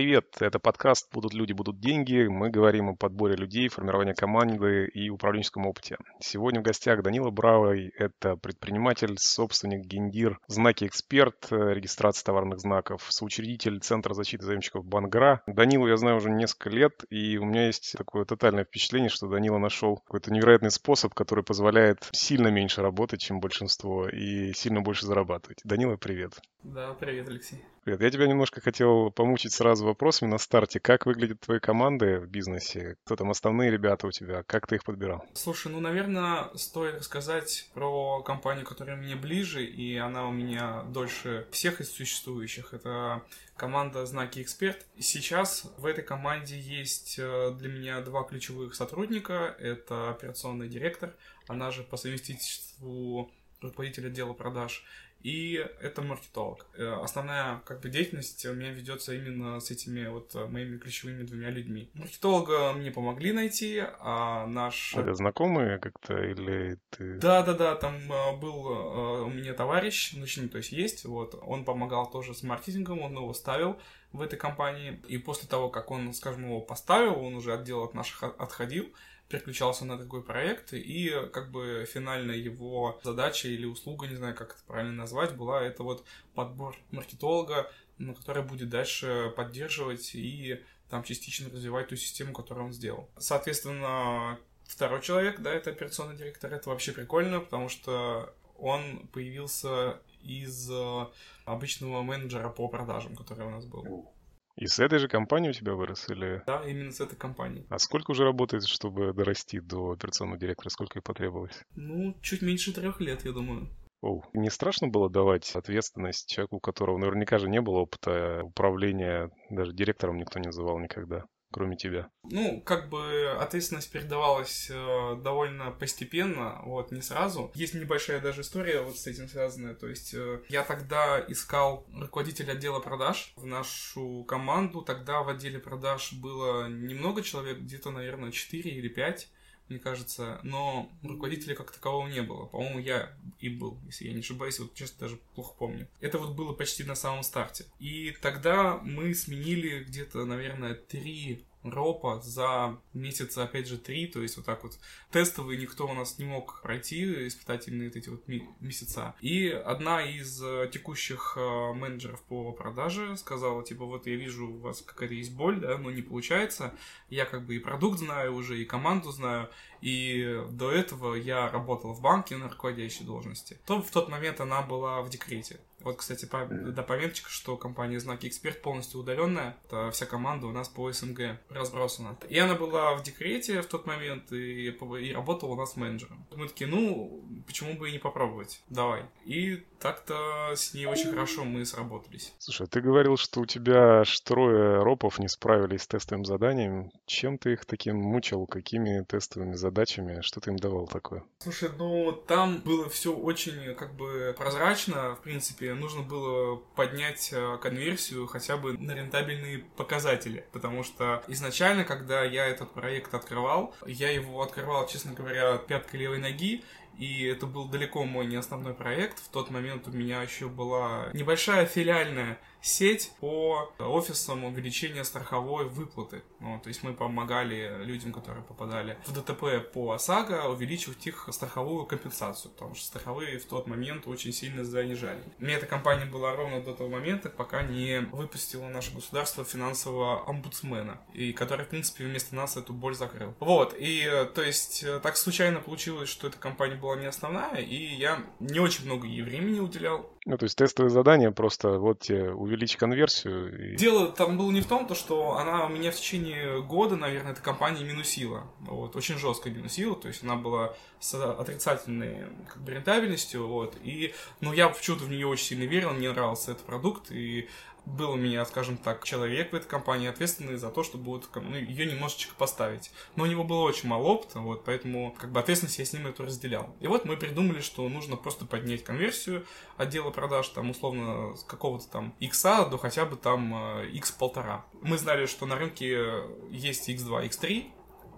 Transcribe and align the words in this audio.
Привет, 0.00 0.38
это 0.40 0.58
подкаст 0.58 1.12
«Будут 1.12 1.34
люди, 1.34 1.52
будут 1.52 1.78
деньги». 1.78 2.26
Мы 2.26 2.48
говорим 2.48 2.88
о 2.88 2.96
подборе 2.96 3.36
людей, 3.36 3.68
формировании 3.68 4.14
команды 4.14 4.86
и 4.86 5.10
управленческом 5.10 5.66
опыте. 5.66 5.98
Сегодня 6.20 6.60
в 6.60 6.62
гостях 6.62 7.02
Данила 7.02 7.28
Бравый. 7.28 7.92
Это 7.98 8.36
предприниматель, 8.36 9.18
собственник 9.18 9.84
Гендир, 9.84 10.40
знаки 10.46 10.86
эксперт, 10.86 11.48
регистрация 11.50 12.24
товарных 12.24 12.60
знаков, 12.60 13.04
соучредитель 13.10 13.78
Центра 13.80 14.14
защиты 14.14 14.46
заемщиков 14.46 14.86
Бангра. 14.86 15.42
Данилу 15.46 15.86
я 15.86 15.98
знаю 15.98 16.16
уже 16.16 16.30
несколько 16.30 16.70
лет, 16.70 17.04
и 17.10 17.36
у 17.36 17.44
меня 17.44 17.66
есть 17.66 17.94
такое 17.98 18.24
тотальное 18.24 18.64
впечатление, 18.64 19.10
что 19.10 19.28
Данила 19.28 19.58
нашел 19.58 19.98
какой-то 19.98 20.32
невероятный 20.32 20.70
способ, 20.70 21.12
который 21.12 21.44
позволяет 21.44 22.08
сильно 22.12 22.48
меньше 22.48 22.80
работать, 22.80 23.20
чем 23.20 23.38
большинство, 23.38 24.08
и 24.08 24.54
сильно 24.54 24.80
больше 24.80 25.04
зарабатывать. 25.04 25.58
Данила, 25.62 25.96
привет. 25.96 26.40
Да, 26.62 26.94
привет, 26.94 27.28
Алексей. 27.28 27.58
Привет. 27.84 28.02
Я 28.02 28.10
тебя 28.10 28.26
немножко 28.26 28.60
хотел 28.60 29.10
помучить 29.10 29.52
сразу 29.52 29.89
вопросами 29.90 30.30
на 30.30 30.38
старте. 30.38 30.80
Как 30.80 31.06
выглядят 31.06 31.40
твои 31.40 31.58
команды 31.60 32.18
в 32.18 32.26
бизнесе? 32.26 32.96
Кто 33.04 33.16
там 33.16 33.30
основные 33.30 33.70
ребята 33.70 34.06
у 34.06 34.10
тебя? 34.10 34.42
Как 34.44 34.66
ты 34.66 34.76
их 34.76 34.84
подбирал? 34.84 35.24
Слушай, 35.34 35.72
ну, 35.72 35.80
наверное, 35.80 36.48
стоит 36.54 36.96
рассказать 36.96 37.70
про 37.74 38.22
компанию, 38.22 38.64
которая 38.64 38.96
мне 38.96 39.16
ближе, 39.16 39.64
и 39.64 39.96
она 39.96 40.26
у 40.26 40.32
меня 40.32 40.82
дольше 40.84 41.46
всех 41.50 41.80
из 41.80 41.90
существующих. 41.92 42.72
Это 42.72 43.22
команда 43.56 44.06
«Знаки 44.06 44.40
Эксперт». 44.40 44.86
Сейчас 44.98 45.64
в 45.76 45.86
этой 45.86 46.02
команде 46.02 46.58
есть 46.58 47.16
э, 47.18 47.52
для 47.58 47.68
меня 47.68 48.00
два 48.00 48.22
ключевых 48.22 48.74
сотрудника. 48.74 49.54
Это 49.58 50.10
операционный 50.10 50.68
директор, 50.68 51.14
она 51.46 51.70
же 51.70 51.82
по 51.82 51.96
совместительству 51.96 53.30
руководитель 53.60 54.06
отдела 54.06 54.32
продаж, 54.32 54.84
и 55.22 55.64
это 55.80 56.02
маркетолог. 56.02 56.66
Э, 56.76 56.98
основная 57.02 57.60
как 57.66 57.80
бы 57.80 57.88
деятельность 57.88 58.44
у 58.46 58.54
меня 58.54 58.70
ведется 58.70 59.14
именно 59.14 59.60
с 59.60 59.70
этими 59.70 60.06
вот 60.06 60.34
э, 60.34 60.46
моими 60.46 60.78
ключевыми 60.78 61.24
двумя 61.24 61.50
людьми. 61.50 61.90
Маркетолога 61.94 62.72
мне 62.72 62.90
помогли 62.90 63.32
найти, 63.32 63.82
а 64.00 64.46
наш... 64.46 64.94
Это 64.94 65.14
знакомые 65.14 65.78
как-то 65.78 66.16
или 66.16 66.78
ты... 66.90 67.18
Да-да-да, 67.18 67.74
там 67.76 67.96
э, 68.10 68.36
был 68.36 68.60
у 68.60 69.28
меня 69.30 69.54
товарищ, 69.54 70.12
ну, 70.14 70.26
то 70.48 70.58
есть 70.58 70.72
есть, 70.72 71.04
вот, 71.04 71.38
он 71.42 71.64
помогал 71.64 72.10
тоже 72.10 72.34
с 72.34 72.42
маркетингом, 72.42 73.00
он 73.00 73.12
его 73.12 73.32
ставил 73.34 73.78
в 74.12 74.20
этой 74.20 74.38
компании, 74.38 75.00
и 75.08 75.18
после 75.18 75.48
того, 75.48 75.68
как 75.68 75.90
он, 75.90 76.12
скажем, 76.14 76.44
его 76.44 76.60
поставил, 76.60 77.22
он 77.22 77.34
уже 77.34 77.52
от 77.52 77.64
дел 77.64 77.82
от 77.84 77.94
наших 77.94 78.22
отходил, 78.22 78.92
переключался 79.28 79.84
на 79.84 79.96
такой 79.96 80.22
проект, 80.22 80.72
и 80.72 81.14
как 81.32 81.50
бы 81.52 81.86
финальная 81.90 82.36
его 82.36 83.00
задача 83.04 83.48
или 83.48 83.64
услуга, 83.64 84.08
не 84.08 84.16
знаю, 84.16 84.34
как 84.34 84.54
это 84.54 84.62
правильно 84.66 84.92
назвать, 84.92 85.36
была 85.36 85.62
это 85.62 85.84
вот 85.84 86.04
подбор 86.34 86.76
маркетолога, 86.90 87.70
который 88.18 88.42
будет 88.42 88.68
дальше 88.68 89.32
поддерживать 89.36 90.14
и 90.14 90.60
там 90.88 91.04
частично 91.04 91.48
развивать 91.48 91.88
ту 91.88 91.96
систему, 91.96 92.32
которую 92.32 92.66
он 92.66 92.72
сделал. 92.72 93.08
Соответственно, 93.16 94.38
второй 94.64 95.00
человек, 95.00 95.40
да, 95.40 95.52
это 95.52 95.70
операционный 95.70 96.16
директор, 96.16 96.52
это 96.52 96.68
вообще 96.68 96.90
прикольно, 96.92 97.40
потому 97.40 97.68
что 97.68 98.34
он 98.58 99.08
появился 99.12 100.00
из 100.22 100.68
э, 100.70 101.06
обычного 101.52 102.02
менеджера 102.02 102.48
по 102.48 102.68
продажам, 102.68 103.16
который 103.16 103.46
у 103.46 103.50
нас 103.50 103.66
был. 103.66 104.12
И 104.56 104.66
с 104.66 104.78
этой 104.78 104.98
же 104.98 105.08
компании 105.08 105.50
у 105.50 105.52
тебя 105.52 105.74
вырос 105.74 106.08
или... 106.10 106.42
Да, 106.46 106.62
именно 106.68 106.92
с 106.92 107.00
этой 107.00 107.16
компании. 107.16 107.66
А 107.70 107.78
сколько 107.78 108.10
уже 108.10 108.24
работает, 108.24 108.64
чтобы 108.64 109.14
дорасти 109.14 109.58
до 109.60 109.92
операционного 109.92 110.38
директора? 110.38 110.68
Сколько 110.68 110.98
ей 110.98 111.02
потребовалось? 111.02 111.62
Ну, 111.76 112.14
чуть 112.20 112.42
меньше 112.42 112.74
трех 112.74 113.00
лет, 113.00 113.24
я 113.24 113.32
думаю. 113.32 113.70
Оу. 114.02 114.24
Не 114.32 114.50
страшно 114.50 114.88
было 114.88 115.10
давать 115.10 115.54
ответственность 115.54 116.28
человеку, 116.28 116.56
у 116.56 116.60
которого 116.60 116.98
наверняка 116.98 117.38
же 117.38 117.48
не 117.48 117.60
было 117.60 117.78
опыта 117.78 118.42
управления, 118.44 119.30
даже 119.50 119.72
директором 119.72 120.16
никто 120.16 120.38
не 120.38 120.46
называл 120.46 120.78
никогда? 120.78 121.24
Кроме 121.50 121.76
тебя? 121.76 122.10
Ну, 122.24 122.60
как 122.60 122.88
бы 122.88 123.36
ответственность 123.38 123.90
передавалась 123.90 124.68
э, 124.70 125.16
довольно 125.22 125.70
постепенно, 125.70 126.60
вот, 126.64 126.92
не 126.92 127.02
сразу. 127.02 127.50
Есть 127.54 127.74
небольшая 127.74 128.20
даже 128.20 128.42
история 128.42 128.82
вот 128.82 128.98
с 128.98 129.06
этим 129.06 129.28
связанная, 129.28 129.74
то 129.74 129.88
есть 129.88 130.14
э, 130.14 130.40
я 130.48 130.62
тогда 130.62 131.20
искал 131.28 131.86
руководителя 131.94 132.52
отдела 132.52 132.80
продаж 132.80 133.32
в 133.36 133.46
нашу 133.46 134.24
команду, 134.24 134.82
тогда 134.82 135.22
в 135.22 135.28
отделе 135.28 135.58
продаж 135.58 136.12
было 136.12 136.68
немного 136.68 137.22
человек, 137.22 137.58
где-то, 137.58 137.90
наверное, 137.90 138.30
4 138.30 138.70
или 138.70 138.88
5 138.88 139.28
мне 139.70 139.78
кажется, 139.78 140.40
но 140.42 140.90
руководителя 141.02 141.54
как 141.54 141.70
такового 141.70 142.08
не 142.08 142.22
было. 142.22 142.46
По-моему, 142.46 142.80
я 142.80 143.12
и 143.38 143.48
был, 143.48 143.78
если 143.86 144.08
я 144.08 144.12
не 144.12 144.20
ошибаюсь, 144.20 144.58
вот 144.58 144.74
честно 144.74 145.00
даже 145.00 145.18
плохо 145.34 145.54
помню. 145.58 145.88
Это 146.00 146.18
вот 146.18 146.34
было 146.34 146.52
почти 146.52 146.84
на 146.84 146.94
самом 146.94 147.22
старте. 147.22 147.64
И 147.78 148.14
тогда 148.20 148.78
мы 148.78 149.14
сменили 149.14 149.84
где-то, 149.84 150.24
наверное, 150.24 150.74
три 150.74 151.44
ропа 151.62 152.20
за 152.22 152.78
месяца, 152.94 153.44
опять 153.44 153.68
же, 153.68 153.78
три, 153.78 154.06
то 154.06 154.22
есть 154.22 154.36
вот 154.36 154.46
так 154.46 154.62
вот 154.62 154.78
тестовые 155.10 155.60
никто 155.60 155.86
у 155.86 155.92
нас 155.92 156.18
не 156.18 156.24
мог 156.24 156.62
пройти, 156.62 157.26
испытательные 157.26 157.88
вот 157.88 157.96
эти 157.96 158.08
вот 158.08 158.26
месяца. 158.60 159.14
И 159.20 159.48
одна 159.48 160.02
из 160.04 160.42
э, 160.42 160.70
текущих 160.72 161.34
э, 161.36 161.72
менеджеров 161.74 162.22
по 162.22 162.52
продаже 162.52 163.16
сказала, 163.16 163.62
типа, 163.64 163.84
вот 163.84 164.06
я 164.06 164.16
вижу, 164.16 164.48
у 164.48 164.58
вас 164.58 164.82
какая-то 164.82 165.14
есть 165.14 165.32
боль, 165.34 165.60
да, 165.60 165.76
но 165.78 165.90
не 165.90 166.02
получается, 166.02 166.74
я 167.08 167.26
как 167.26 167.46
бы 167.46 167.56
и 167.56 167.58
продукт 167.58 167.98
знаю 167.98 168.34
уже, 168.34 168.60
и 168.60 168.64
команду 168.64 169.10
знаю, 169.10 169.50
и 169.80 170.44
до 170.50 170.70
этого 170.70 171.14
я 171.14 171.48
работал 171.50 171.92
в 171.92 172.00
банке 172.00 172.36
на 172.36 172.48
руководящей 172.48 173.04
должности. 173.04 173.58
То 173.66 173.82
в 173.82 173.90
тот 173.90 174.08
момент 174.08 174.40
она 174.40 174.62
была 174.62 175.02
в 175.02 175.10
декрете. 175.10 175.60
Вот, 175.80 175.96
кстати, 175.96 176.24
по, 176.24 176.46
да, 176.46 176.82
пометочка, 176.82 177.30
что 177.30 177.56
компания 177.56 177.98
Знаки 178.00 178.26
Эксперт 178.26 178.62
полностью 178.62 179.00
удаленная. 179.00 179.56
Это 179.66 179.90
вся 179.90 180.06
команда 180.06 180.46
у 180.46 180.52
нас 180.52 180.68
по 180.68 180.90
СНГ 180.92 181.38
разбросана. 181.48 182.16
И 182.28 182.38
она 182.38 182.54
была 182.54 182.94
в 182.94 183.02
декрете 183.02 183.62
в 183.62 183.66
тот 183.66 183.86
момент 183.86 184.32
и, 184.32 184.68
и 184.68 185.12
работала 185.12 185.50
у 185.50 185.56
нас 185.56 185.76
менеджером. 185.76 186.26
Мы 186.34 186.48
такие, 186.48 186.68
ну, 186.68 187.24
почему 187.46 187.74
бы 187.74 187.88
и 187.88 187.92
не 187.92 187.98
попробовать? 187.98 188.62
Давай. 188.68 189.04
И 189.24 189.64
так-то 189.78 190.52
с 190.54 190.74
ней 190.74 190.86
очень 190.86 191.10
хорошо 191.10 191.44
мы 191.44 191.64
сработались. 191.64 192.34
Слушай, 192.38 192.66
ты 192.66 192.80
говорил, 192.80 193.16
что 193.16 193.40
у 193.40 193.46
тебя 193.46 194.00
аж 194.00 194.20
трое 194.20 194.82
ропов 194.82 195.18
не 195.18 195.28
справились 195.28 195.82
с 195.82 195.86
тестовым 195.86 196.24
заданием. 196.24 196.92
Чем 197.06 197.38
ты 197.38 197.54
их 197.54 197.64
таким 197.64 197.96
мучил? 197.96 198.46
Какими 198.46 199.02
тестовыми 199.04 199.54
задачами? 199.54 200.20
Что 200.20 200.40
ты 200.40 200.50
им 200.50 200.58
давал 200.58 200.86
такое? 200.86 201.24
Слушай, 201.38 201.70
ну 201.78 202.12
там 202.12 202.58
было 202.58 202.88
все 202.88 203.14
очень 203.14 203.74
как 203.74 203.94
бы 203.94 204.34
прозрачно. 204.36 205.16
В 205.16 205.22
принципе, 205.22 205.69
нужно 205.74 206.02
было 206.02 206.56
поднять 206.74 207.30
э, 207.32 207.58
конверсию 207.60 208.26
хотя 208.26 208.56
бы 208.56 208.76
на 208.78 208.92
рентабельные 208.92 209.64
показатели. 209.76 210.44
Потому 210.52 210.82
что 210.82 211.22
изначально, 211.28 211.84
когда 211.84 212.22
я 212.24 212.46
этот 212.46 212.72
проект 212.72 213.14
открывал, 213.14 213.74
я 213.86 214.10
его 214.10 214.42
открывал, 214.42 214.86
честно 214.86 215.12
говоря, 215.12 215.58
пяткой 215.58 216.00
левой 216.00 216.18
ноги, 216.18 216.64
и 217.00 217.24
это 217.24 217.46
был 217.46 217.64
далеко 217.64 218.04
мой 218.04 218.26
не 218.26 218.36
основной 218.36 218.74
проект. 218.74 219.18
В 219.18 219.28
тот 219.30 219.50
момент 219.50 219.88
у 219.88 219.90
меня 219.90 220.22
еще 220.22 220.48
была 220.48 221.08
небольшая 221.14 221.66
филиальная 221.66 222.38
сеть 222.62 223.10
по 223.20 223.72
офисам 223.78 224.44
увеличения 224.44 225.02
страховой 225.02 225.66
выплаты. 225.66 226.22
Ну, 226.40 226.60
то 226.62 226.68
есть 226.68 226.82
мы 226.82 226.92
помогали 226.92 227.84
людям, 227.84 228.12
которые 228.12 228.44
попадали 228.44 228.98
в 229.06 229.12
ДТП 229.12 229.72
по 229.72 229.92
ОСАГО, 229.92 230.46
увеличивать 230.50 231.06
их 231.06 231.26
страховую 231.30 231.86
компенсацию, 231.86 232.52
потому 232.52 232.74
что 232.74 232.84
страховые 232.84 233.38
в 233.38 233.46
тот 233.46 233.66
момент 233.66 234.06
очень 234.06 234.32
сильно 234.34 234.62
занижали. 234.62 235.22
Мне 235.38 235.54
эта 235.54 235.64
компания 235.64 236.04
была 236.04 236.36
ровно 236.36 236.60
до 236.60 236.74
того 236.74 236.90
момента, 236.90 237.30
пока 237.30 237.62
не 237.62 238.00
выпустила 238.12 238.68
наше 238.68 238.94
государство 238.94 239.42
финансового 239.42 240.28
омбудсмена, 240.28 241.00
и 241.14 241.32
который, 241.32 241.64
в 241.64 241.68
принципе, 241.70 242.04
вместо 242.04 242.34
нас 242.34 242.58
эту 242.58 242.74
боль 242.74 242.94
закрыл. 242.94 243.34
Вот, 243.40 243.74
и 243.78 244.04
то 244.34 244.42
есть 244.42 244.84
так 245.02 245.16
случайно 245.16 245.60
получилось, 245.60 246.10
что 246.10 246.26
эта 246.26 246.36
компания 246.36 246.74
была 246.74 246.89
не 246.96 247.06
основная, 247.06 247.56
и 247.56 247.76
я 247.76 248.24
не 248.38 248.60
очень 248.60 248.84
много 248.84 249.06
ей 249.06 249.22
времени 249.22 249.60
уделял. 249.60 250.10
Ну, 250.26 250.36
то 250.36 250.44
есть 250.44 250.58
тестовые 250.58 250.90
задания 250.90 251.30
просто 251.30 251.78
вот 251.78 252.00
тебе 252.00 252.30
увеличь 252.30 252.76
конверсию. 252.76 253.72
И... 253.72 253.76
Дело 253.76 254.12
там 254.12 254.36
было 254.36 254.50
не 254.50 254.60
в 254.60 254.66
том, 254.66 254.86
то, 254.86 254.94
что 254.94 255.38
она 255.38 255.64
у 255.64 255.68
меня 255.70 255.90
в 255.90 255.96
течение 255.96 256.62
года, 256.62 256.96
наверное, 256.96 257.32
эта 257.32 257.40
компания 257.40 257.84
минусила. 257.84 258.44
Вот, 258.60 258.96
очень 258.96 259.16
жестко 259.16 259.48
минусила, 259.48 259.96
то 259.96 260.08
есть 260.08 260.22
она 260.22 260.36
была 260.36 260.74
с 260.98 261.14
отрицательной 261.14 262.26
как 262.48 262.62
бы, 262.62 262.72
рентабельностью, 262.72 263.46
вот, 263.46 263.76
и, 263.82 264.14
ну, 264.40 264.52
я 264.52 264.68
почему-то 264.68 265.04
в 265.04 265.08
нее 265.10 265.26
очень 265.26 265.46
сильно 265.46 265.64
верил, 265.64 265.90
мне 265.90 266.10
нравился 266.10 266.52
этот 266.52 266.64
продукт, 266.64 267.10
и 267.10 267.48
был 267.86 268.12
у 268.12 268.16
меня, 268.16 268.44
скажем 268.44 268.76
так, 268.76 269.04
человек 269.04 269.52
в 269.52 269.56
этой 269.56 269.66
компании, 269.66 270.08
ответственный 270.08 270.56
за 270.56 270.70
то, 270.70 270.82
чтобы 270.82 271.04
вот, 271.04 271.28
ну, 271.34 271.56
ее 271.56 271.86
немножечко 271.86 272.34
поставить. 272.36 272.90
Но 273.16 273.24
у 273.24 273.26
него 273.26 273.44
было 273.44 273.62
очень 273.62 273.88
мало 273.88 274.04
опыта, 274.04 274.40
вот, 274.40 274.64
поэтому 274.64 275.14
как 275.18 275.32
бы 275.32 275.40
ответственность 275.40 275.78
я 275.78 275.84
с 275.84 275.92
ним 275.92 276.06
эту 276.06 276.24
разделял. 276.24 276.74
И 276.80 276.86
вот 276.86 277.04
мы 277.04 277.16
придумали, 277.16 277.60
что 277.60 277.88
нужно 277.88 278.16
просто 278.16 278.44
поднять 278.44 278.84
конверсию 278.84 279.46
отдела 279.76 280.09
продаж, 280.10 280.48
там, 280.48 280.70
условно, 280.70 281.36
с 281.36 281.44
какого-то 281.44 281.88
там 281.88 282.14
X 282.20 282.42
до 282.42 282.78
хотя 282.78 283.04
бы 283.04 283.16
там 283.16 283.54
X 283.84 284.10
э, 284.10 284.18
полтора. 284.18 284.64
Мы 284.82 284.98
знали, 284.98 285.26
что 285.26 285.46
на 285.46 285.56
рынке 285.56 286.24
есть 286.50 286.88
X2, 286.88 287.28
X3, 287.28 287.70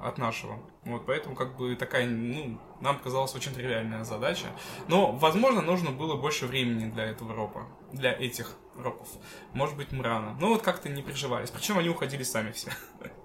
от 0.02 0.18
нашего. 0.18 0.58
Вот, 0.84 1.06
поэтому 1.06 1.36
как 1.36 1.56
бы 1.56 1.76
такая, 1.76 2.06
ну, 2.06 2.58
нам 2.80 2.98
казалась 2.98 3.34
очень 3.34 3.54
тривиальная 3.54 4.04
задача. 4.04 4.48
Но, 4.88 5.12
возможно, 5.12 5.62
нужно 5.62 5.90
было 5.90 6.16
больше 6.16 6.46
времени 6.46 6.90
для 6.90 7.04
этого 7.04 7.34
ропа. 7.34 7.68
для 7.92 8.12
этих 8.12 8.56
ропов. 8.76 9.08
Может 9.52 9.76
быть, 9.76 9.92
мы 9.92 10.02
рано. 10.02 10.36
Но 10.40 10.48
вот 10.48 10.62
как-то 10.62 10.88
не 10.88 11.02
переживались. 11.02 11.50
Причем 11.50 11.78
они 11.78 11.88
уходили 11.88 12.22
сами 12.22 12.52
все. 12.52 12.70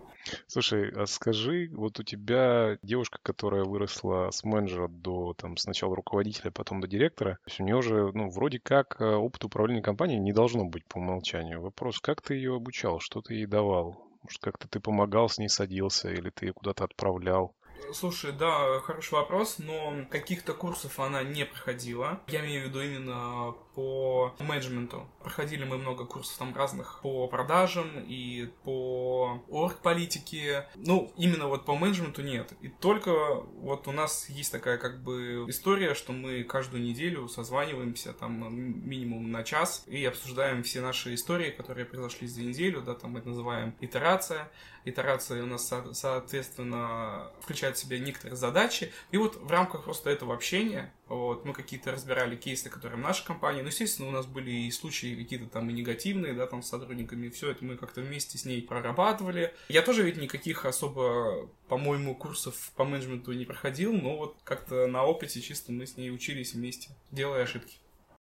Слушай, 0.57 0.91
а 0.95 1.05
скажи, 1.05 1.69
вот 1.71 1.99
у 1.99 2.03
тебя 2.03 2.79
девушка, 2.81 3.19
которая 3.21 3.63
выросла 3.63 4.31
с 4.31 4.43
менеджера 4.43 4.87
до 4.87 5.35
там 5.35 5.55
сначала 5.55 5.95
руководителя, 5.95 6.49
потом 6.49 6.81
до 6.81 6.87
директора, 6.87 7.35
то 7.35 7.49
есть 7.49 7.59
у 7.59 7.63
нее 7.63 7.79
же, 7.83 8.11
ну, 8.15 8.31
вроде 8.31 8.59
как 8.59 8.99
э, 8.99 9.05
опыт 9.05 9.43
управления 9.43 9.83
компанией 9.83 10.17
не 10.17 10.33
должно 10.33 10.65
быть 10.65 10.83
по 10.87 10.97
умолчанию. 10.97 11.61
Вопрос, 11.61 11.99
как 11.99 12.23
ты 12.23 12.33
ее 12.33 12.55
обучал, 12.55 12.99
что 12.99 13.21
ты 13.21 13.35
ей 13.35 13.45
давал? 13.45 14.03
Может, 14.23 14.41
как-то 14.41 14.67
ты 14.67 14.79
помогал 14.79 15.29
с 15.29 15.37
ней 15.37 15.47
садился 15.47 16.09
или 16.09 16.31
ты 16.31 16.47
ее 16.47 16.53
куда-то 16.53 16.85
отправлял? 16.85 17.53
Слушай, 17.93 18.31
да, 18.31 18.79
хороший 18.79 19.13
вопрос, 19.13 19.59
но 19.59 20.07
каких-то 20.09 20.55
курсов 20.55 20.99
она 20.99 21.21
не 21.21 21.45
проходила. 21.45 22.19
Я 22.29 22.43
имею 22.43 22.63
в 22.63 22.69
виду 22.69 22.81
именно 22.81 23.53
по 23.77 24.33
менеджменту. 24.39 25.07
Проходили 25.21 25.63
мы 25.63 25.77
много 25.77 26.03
курсов 26.05 26.35
там 26.39 26.55
разных 26.55 26.99
по 27.03 27.27
продажам 27.27 27.91
и 28.07 28.49
по 28.63 29.43
орг-политике. 29.49 30.67
Ну, 30.73 31.13
именно 31.15 31.45
вот 31.45 31.63
по 31.63 31.75
менеджменту 31.75 32.23
нет. 32.23 32.53
И 32.61 32.69
только 32.69 33.35
вот 33.35 33.87
у 33.87 33.91
нас 33.91 34.29
есть 34.29 34.51
такая 34.51 34.79
как 34.79 35.03
бы 35.03 35.45
история, 35.47 35.93
что 35.93 36.11
мы 36.11 36.43
каждую 36.43 36.81
неделю 36.81 37.27
созваниваемся 37.27 38.13
там 38.13 38.51
минимум 38.51 39.31
на 39.31 39.43
час 39.43 39.83
и 39.85 40.03
обсуждаем 40.05 40.63
все 40.63 40.81
наши 40.81 41.13
истории, 41.13 41.51
которые 41.51 41.85
произошли 41.85 42.27
за 42.27 42.41
неделю, 42.41 42.81
да, 42.81 42.95
там 42.95 43.15
это 43.15 43.29
называем 43.29 43.75
итерация. 43.79 44.49
Итерация 44.85 45.43
у 45.43 45.45
нас, 45.45 45.71
соответственно, 45.91 47.31
включает 47.41 47.75
в 47.75 47.79
себя 47.79 47.99
некоторые 47.99 48.37
задачи. 48.37 48.91
И 49.11 49.17
вот 49.17 49.35
в 49.35 49.51
рамках 49.51 49.83
просто 49.83 50.09
этого 50.09 50.33
общения 50.33 50.93
вот, 51.09 51.45
мы 51.45 51.53
какие-то 51.53 51.91
разбирали 51.91 52.35
кейсы, 52.35 52.69
которые 52.69 52.97
в 52.97 53.03
нашей 53.03 53.25
компании. 53.25 53.61
Ну, 53.61 53.67
естественно, 53.67 54.09
у 54.09 54.11
нас 54.11 54.25
были 54.25 54.51
и 54.51 54.71
случаи 54.71 55.15
какие-то 55.15 55.47
там 55.47 55.69
и 55.69 55.73
негативные, 55.73 56.33
да, 56.33 56.47
там 56.47 56.61
с 56.61 56.69
сотрудниками. 56.69 57.29
Все 57.29 57.51
это 57.51 57.63
мы 57.63 57.77
как-то 57.77 58.01
вместе 58.01 58.37
с 58.37 58.45
ней 58.45 58.61
прорабатывали. 58.61 59.53
Я 59.69 59.81
тоже 59.81 60.03
ведь 60.03 60.17
никаких 60.17 60.65
особо, 60.65 61.49
по-моему, 61.67 62.15
курсов 62.15 62.71
по 62.75 62.83
менеджменту 62.83 63.31
не 63.33 63.45
проходил, 63.45 63.93
но 63.93 64.17
вот 64.17 64.37
как-то 64.43 64.87
на 64.87 65.03
опыте 65.03 65.41
чисто 65.41 65.71
мы 65.71 65.85
с 65.85 65.97
ней 65.97 66.11
учились 66.11 66.53
вместе, 66.53 66.89
делая 67.11 67.43
ошибки. 67.43 67.77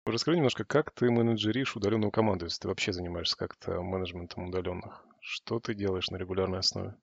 Расскажи 0.06 0.36
немножко, 0.38 0.64
как 0.64 0.92
ты 0.92 1.10
менеджеришь 1.10 1.76
удаленную 1.76 2.10
команду, 2.10 2.46
если 2.46 2.62
ты 2.62 2.68
вообще 2.68 2.92
занимаешься 2.92 3.36
как-то 3.36 3.82
менеджментом 3.82 4.48
удаленных? 4.48 5.04
Что 5.20 5.60
ты 5.60 5.74
делаешь 5.74 6.08
на 6.10 6.16
регулярной 6.16 6.60
основе? 6.60 6.94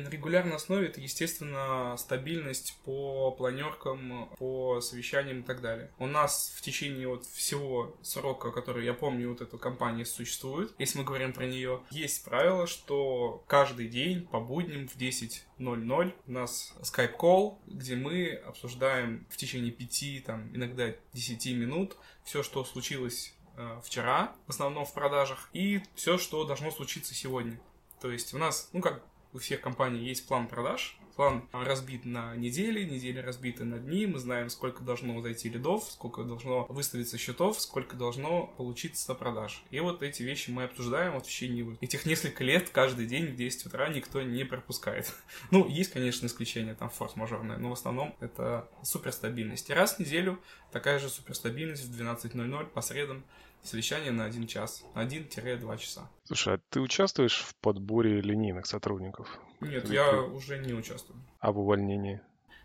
На 0.00 0.10
регулярной 0.10 0.54
основе 0.54 0.86
это, 0.86 1.00
естественно, 1.00 1.96
стабильность 1.98 2.78
по 2.84 3.32
планеркам, 3.32 4.28
по 4.38 4.80
совещаниям 4.80 5.40
и 5.40 5.42
так 5.42 5.60
далее. 5.60 5.90
У 5.98 6.06
нас 6.06 6.54
в 6.56 6.62
течение 6.62 7.08
вот 7.08 7.26
всего 7.26 7.96
срока, 8.00 8.52
который 8.52 8.84
я 8.84 8.94
помню, 8.94 9.28
вот 9.30 9.40
эта 9.40 9.58
компания 9.58 10.04
существует, 10.04 10.72
если 10.78 10.98
мы 10.98 11.04
говорим 11.04 11.32
про 11.32 11.46
нее, 11.46 11.80
есть 11.90 12.24
правило, 12.24 12.68
что 12.68 13.42
каждый 13.48 13.88
день 13.88 14.24
по 14.24 14.38
будням 14.38 14.86
в 14.86 14.94
10.00 14.96 16.14
у 16.28 16.30
нас 16.30 16.74
call, 17.18 17.58
где 17.66 17.96
мы 17.96 18.34
обсуждаем 18.46 19.26
в 19.28 19.36
течение 19.36 19.72
5, 19.72 20.24
там, 20.24 20.54
иногда 20.54 20.94
10 21.12 21.56
минут 21.56 21.96
все, 22.22 22.44
что 22.44 22.64
случилось 22.64 23.34
э, 23.56 23.80
вчера, 23.84 24.36
в 24.46 24.50
основном 24.50 24.86
в 24.86 24.94
продажах, 24.94 25.50
и 25.52 25.82
все, 25.96 26.18
что 26.18 26.44
должно 26.44 26.70
случиться 26.70 27.14
сегодня. 27.14 27.60
То 28.00 28.12
есть 28.12 28.32
у 28.32 28.38
нас, 28.38 28.70
ну 28.72 28.80
как 28.80 29.02
у 29.38 29.40
всех 29.40 29.60
компаний 29.60 30.00
есть 30.00 30.26
план 30.26 30.48
продаж. 30.48 30.98
План 31.14 31.48
разбит 31.52 32.04
на 32.04 32.34
недели, 32.34 32.84
недели 32.84 33.20
разбиты 33.20 33.64
на 33.64 33.78
дни. 33.78 34.06
Мы 34.06 34.18
знаем, 34.18 34.50
сколько 34.50 34.82
должно 34.82 35.20
зайти 35.20 35.48
лидов, 35.48 35.84
сколько 35.90 36.24
должно 36.24 36.64
выставиться 36.68 37.18
счетов, 37.18 37.60
сколько 37.60 37.96
должно 37.96 38.48
получиться 38.56 39.14
продаж. 39.14 39.62
И 39.70 39.78
вот 39.78 40.02
эти 40.02 40.24
вещи 40.24 40.50
мы 40.50 40.64
обсуждаем 40.64 41.12
вот 41.12 41.24
в 41.24 41.28
течение 41.28 41.76
этих 41.80 42.04
несколько 42.04 42.42
лет 42.42 42.70
каждый 42.70 43.06
день 43.06 43.26
в 43.26 43.36
10 43.36 43.66
утра 43.66 43.88
никто 43.88 44.22
не 44.22 44.44
пропускает. 44.44 45.12
Ну, 45.50 45.68
есть, 45.68 45.92
конечно, 45.92 46.26
исключения, 46.26 46.74
там 46.74 46.90
форс-мажорные, 46.90 47.58
но 47.58 47.70
в 47.70 47.72
основном 47.72 48.14
это 48.20 48.68
суперстабильность. 48.82 49.70
И 49.70 49.72
раз 49.72 49.96
в 49.96 49.98
неделю 50.00 50.40
такая 50.72 50.98
же 50.98 51.08
суперстабильность 51.08 51.84
в 51.84 52.00
12.00 52.00 52.66
по 52.66 52.80
средам 52.80 53.24
совещание 53.62 54.12
на 54.12 54.24
один 54.24 54.46
час, 54.46 54.84
1-2 54.94 55.78
часа. 55.78 56.10
Слушай, 56.24 56.54
а 56.54 56.60
ты 56.70 56.80
участвуешь 56.80 57.40
в 57.40 57.54
подборе 57.56 58.20
линейных 58.20 58.66
сотрудников? 58.66 59.38
Нет, 59.60 59.84
Или 59.84 59.94
я 59.94 60.10
ты... 60.10 60.18
уже 60.18 60.58
не 60.58 60.72
участвую. 60.72 61.20
А 61.40 61.52
в 61.52 61.58
увольнении? 61.58 62.20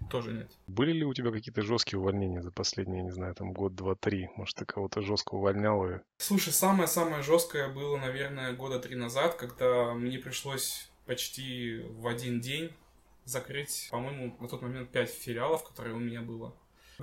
Тоже 0.10 0.34
нет. 0.34 0.52
Были 0.68 0.92
ли 0.92 1.06
у 1.06 1.14
тебя 1.14 1.32
какие-то 1.32 1.62
жесткие 1.62 2.00
увольнения 2.00 2.42
за 2.42 2.52
последние, 2.52 3.04
не 3.04 3.12
знаю, 3.12 3.36
там 3.36 3.54
год, 3.54 3.76
два, 3.76 3.96
три? 3.96 4.30
Может, 4.36 4.58
ты 4.58 4.66
кого-то 4.66 5.02
жестко 5.02 5.36
увольнял? 5.36 5.86
И... 5.88 6.00
Слушай, 6.18 6.52
самое-самое 6.52 7.24
жесткое 7.24 7.70
было, 7.70 7.98
наверное, 7.98 8.54
года 8.54 8.80
три 8.80 8.96
назад, 8.96 9.36
когда 9.36 9.94
мне 9.94 10.20
пришлось 10.20 10.90
почти 11.06 11.80
в 11.90 12.08
один 12.08 12.42
день 12.42 12.72
закрыть, 13.26 13.88
по-моему, 13.92 14.36
на 14.40 14.48
тот 14.48 14.62
момент 14.62 14.90
пять 14.90 15.10
филиалов, 15.10 15.64
которые 15.64 15.96
у 15.96 16.00
меня 16.00 16.22
было. 16.22 16.54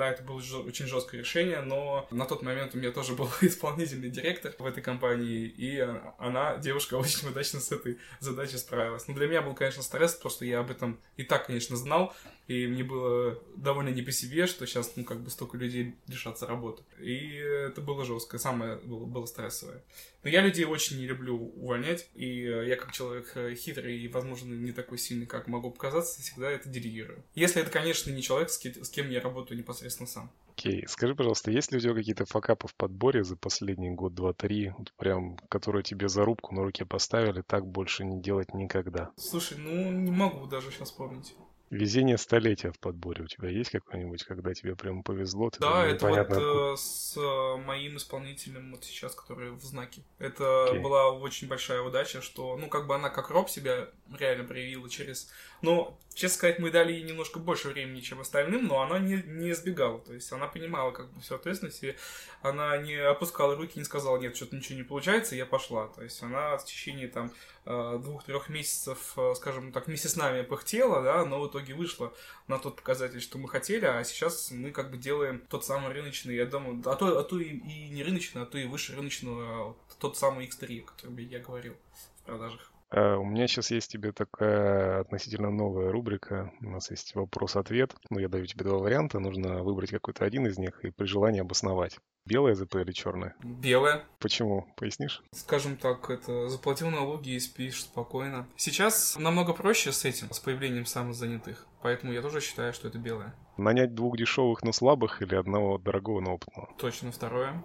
Да, 0.00 0.08
это 0.08 0.22
было 0.22 0.38
очень 0.38 0.86
жесткое 0.86 1.20
решение, 1.20 1.60
но 1.60 2.08
на 2.10 2.24
тот 2.24 2.40
момент 2.40 2.74
у 2.74 2.78
меня 2.78 2.90
тоже 2.90 3.12
был 3.12 3.28
исполнительный 3.42 4.08
директор 4.08 4.54
в 4.58 4.64
этой 4.64 4.82
компании, 4.82 5.44
и 5.44 5.78
она, 6.16 6.56
девушка, 6.56 6.94
очень 6.96 7.28
удачно 7.28 7.60
с 7.60 7.70
этой 7.70 7.98
задачей 8.18 8.56
справилась. 8.56 9.06
Но 9.08 9.14
для 9.14 9.26
меня 9.26 9.42
был, 9.42 9.52
конечно, 9.52 9.82
стресс, 9.82 10.14
просто 10.14 10.46
я 10.46 10.60
об 10.60 10.70
этом 10.70 10.98
и 11.18 11.22
так, 11.22 11.48
конечно, 11.48 11.76
знал, 11.76 12.14
и 12.50 12.66
мне 12.66 12.82
было 12.82 13.38
довольно 13.54 13.90
не 13.90 14.02
по 14.02 14.10
себе, 14.10 14.48
что 14.48 14.66
сейчас, 14.66 14.96
ну, 14.96 15.04
как 15.04 15.20
бы 15.20 15.30
столько 15.30 15.56
людей 15.56 15.94
лишатся 16.08 16.48
работы. 16.48 16.82
И 16.98 17.36
это 17.36 17.80
было 17.80 18.04
жестко, 18.04 18.38
самое 18.38 18.74
было, 18.78 19.06
было 19.06 19.26
стрессовое. 19.26 19.84
Но 20.24 20.30
я 20.30 20.40
людей 20.40 20.64
очень 20.64 20.98
не 20.98 21.06
люблю 21.06 21.36
увольнять, 21.36 22.08
и 22.12 22.40
я 22.40 22.74
как 22.74 22.90
человек 22.90 23.30
э, 23.36 23.54
хитрый 23.54 24.00
и, 24.00 24.08
возможно, 24.08 24.52
не 24.52 24.72
такой 24.72 24.98
сильный, 24.98 25.26
как 25.26 25.46
могу 25.46 25.70
показаться, 25.70 26.20
всегда 26.20 26.50
это 26.50 26.68
делегирую. 26.68 27.22
Если 27.36 27.62
это, 27.62 27.70
конечно, 27.70 28.10
не 28.10 28.20
человек, 28.20 28.50
с 28.50 28.58
кем 28.58 29.10
я 29.10 29.20
работаю 29.20 29.56
непосредственно 29.56 30.08
сам. 30.08 30.32
Окей, 30.48 30.82
okay. 30.82 30.88
скажи, 30.88 31.14
пожалуйста, 31.14 31.52
есть 31.52 31.70
ли 31.70 31.78
у 31.78 31.80
тебя 31.80 31.94
какие-то 31.94 32.26
факапы 32.26 32.66
в 32.66 32.74
подборе 32.74 33.22
за 33.22 33.36
последний 33.36 33.90
год, 33.90 34.14
два, 34.14 34.32
три, 34.32 34.72
вот 34.76 34.92
прям, 34.96 35.36
которые 35.48 35.84
тебе 35.84 36.08
за 36.08 36.24
рубку 36.24 36.52
на 36.52 36.64
руке 36.64 36.84
поставили, 36.84 37.42
так 37.42 37.64
больше 37.64 38.04
не 38.04 38.20
делать 38.20 38.54
никогда? 38.54 39.12
Слушай, 39.16 39.58
ну 39.58 39.92
не 39.92 40.10
могу 40.10 40.46
даже 40.46 40.72
сейчас 40.72 40.88
вспомнить. 40.88 41.32
Везение 41.70 42.18
столетия 42.18 42.72
в 42.72 42.80
подборе 42.80 43.22
у 43.22 43.26
тебя 43.28 43.48
есть 43.48 43.70
какое-нибудь, 43.70 44.24
когда 44.24 44.52
тебе 44.54 44.74
прям 44.74 45.04
повезло? 45.04 45.50
Ты 45.50 45.60
да, 45.60 45.86
это 45.86 46.08
вот 46.08 46.74
э, 46.74 46.76
с 46.76 47.16
э, 47.16 47.56
моим 47.64 47.96
исполнителем 47.96 48.72
вот 48.72 48.84
сейчас, 48.84 49.14
который 49.14 49.52
в 49.52 49.62
знаке. 49.62 50.02
Это 50.18 50.42
okay. 50.42 50.80
была 50.80 51.12
очень 51.12 51.46
большая 51.46 51.82
удача, 51.82 52.22
что, 52.22 52.56
ну, 52.56 52.68
как 52.68 52.88
бы 52.88 52.96
она 52.96 53.08
как 53.08 53.30
роб 53.30 53.48
себя 53.48 53.88
реально 54.18 54.44
проявила 54.44 54.90
через... 54.90 55.30
Ну, 55.62 55.96
честно 56.14 56.36
сказать, 56.36 56.58
мы 56.58 56.70
дали 56.70 56.92
ей 56.92 57.02
немножко 57.02 57.38
больше 57.38 57.68
времени, 57.68 58.00
чем 58.00 58.20
остальным, 58.20 58.66
но 58.66 58.82
она 58.82 58.98
не, 58.98 59.22
не 59.26 59.50
избегала. 59.50 60.00
То 60.00 60.14
есть 60.14 60.30
она 60.32 60.46
понимала 60.46 60.90
как 60.90 61.10
бы 61.12 61.20
всю 61.20 61.34
ответственность, 61.34 61.82
и 61.82 61.96
она 62.42 62.76
не 62.78 62.94
опускала 62.94 63.56
руки, 63.56 63.78
не 63.78 63.84
сказала, 63.84 64.18
нет, 64.18 64.36
что-то 64.36 64.56
ничего 64.56 64.78
не 64.78 64.84
получается, 64.84 65.36
я 65.36 65.46
пошла. 65.46 65.88
То 65.88 66.02
есть 66.02 66.22
она 66.22 66.56
в 66.56 66.64
течение 66.64 67.08
там 67.08 67.32
Э, 67.66 67.98
двух-трех 68.02 68.48
месяцев, 68.48 69.12
э, 69.18 69.34
скажем 69.36 69.70
так, 69.70 69.86
вместе 69.86 70.08
с 70.08 70.16
нами 70.16 70.42
пыхтела, 70.42 71.02
да, 71.02 71.26
но 71.26 71.40
в 71.40 71.48
итоге 71.48 71.74
вышла 71.74 72.12
на 72.48 72.58
тот 72.58 72.76
показатель, 72.76 73.20
что 73.20 73.36
мы 73.36 73.50
хотели, 73.50 73.84
а 73.84 74.02
сейчас 74.02 74.50
мы 74.50 74.70
как 74.70 74.90
бы 74.90 74.96
делаем 74.96 75.44
тот 75.50 75.66
самый 75.66 75.92
рыночный, 75.92 76.36
я 76.36 76.46
думаю, 76.46 76.82
а 76.86 76.96
то, 76.96 77.18
а 77.18 77.22
то 77.22 77.38
и, 77.38 77.44
и 77.44 77.90
не 77.90 78.02
рыночный, 78.02 78.42
а 78.42 78.46
то 78.46 78.56
и 78.56 78.64
выше 78.64 78.96
рыночного, 78.96 79.76
тот 79.98 80.16
самый 80.16 80.46
X3, 80.46 80.80
о 80.80 80.86
котором 80.86 81.18
я 81.18 81.38
говорил 81.38 81.76
в 81.92 82.24
продажах. 82.24 82.69
Uh, 82.92 83.16
у 83.18 83.24
меня 83.24 83.46
сейчас 83.46 83.70
есть 83.70 83.92
тебе 83.92 84.10
такая 84.10 85.00
относительно 85.00 85.50
новая 85.50 85.92
рубрика. 85.92 86.52
У 86.60 86.70
нас 86.70 86.90
есть 86.90 87.14
вопрос-ответ. 87.14 87.94
Ну, 88.10 88.18
я 88.18 88.28
даю 88.28 88.46
тебе 88.46 88.64
два 88.64 88.78
варианта. 88.78 89.20
Нужно 89.20 89.62
выбрать 89.62 89.90
какой-то 89.90 90.24
один 90.24 90.46
из 90.46 90.58
них 90.58 90.84
и 90.84 90.90
при 90.90 91.06
желании 91.06 91.40
обосновать. 91.40 91.98
Белое 92.26 92.54
ЗП 92.54 92.76
или 92.76 92.92
черное? 92.92 93.34
Белое. 93.42 94.04
Почему? 94.18 94.66
Пояснишь? 94.76 95.22
Скажем 95.32 95.76
так, 95.76 96.10
это 96.10 96.48
заплатил 96.48 96.90
налоги 96.90 97.30
и 97.30 97.40
спишь 97.40 97.82
спокойно. 97.82 98.46
Сейчас 98.56 99.16
намного 99.16 99.52
проще 99.52 99.92
с 99.92 100.04
этим, 100.04 100.30
с 100.30 100.40
появлением 100.40 100.84
самозанятых. 100.84 101.66
Поэтому 101.82 102.12
я 102.12 102.22
тоже 102.22 102.40
считаю, 102.40 102.72
что 102.72 102.88
это 102.88 102.98
белое. 102.98 103.34
Нанять 103.56 103.94
двух 103.94 104.16
дешевых, 104.16 104.62
но 104.62 104.72
слабых 104.72 105.22
или 105.22 105.34
одного 105.34 105.78
дорогого, 105.78 106.20
но 106.20 106.34
опытного? 106.34 106.68
Точно 106.78 107.10
второе. 107.10 107.62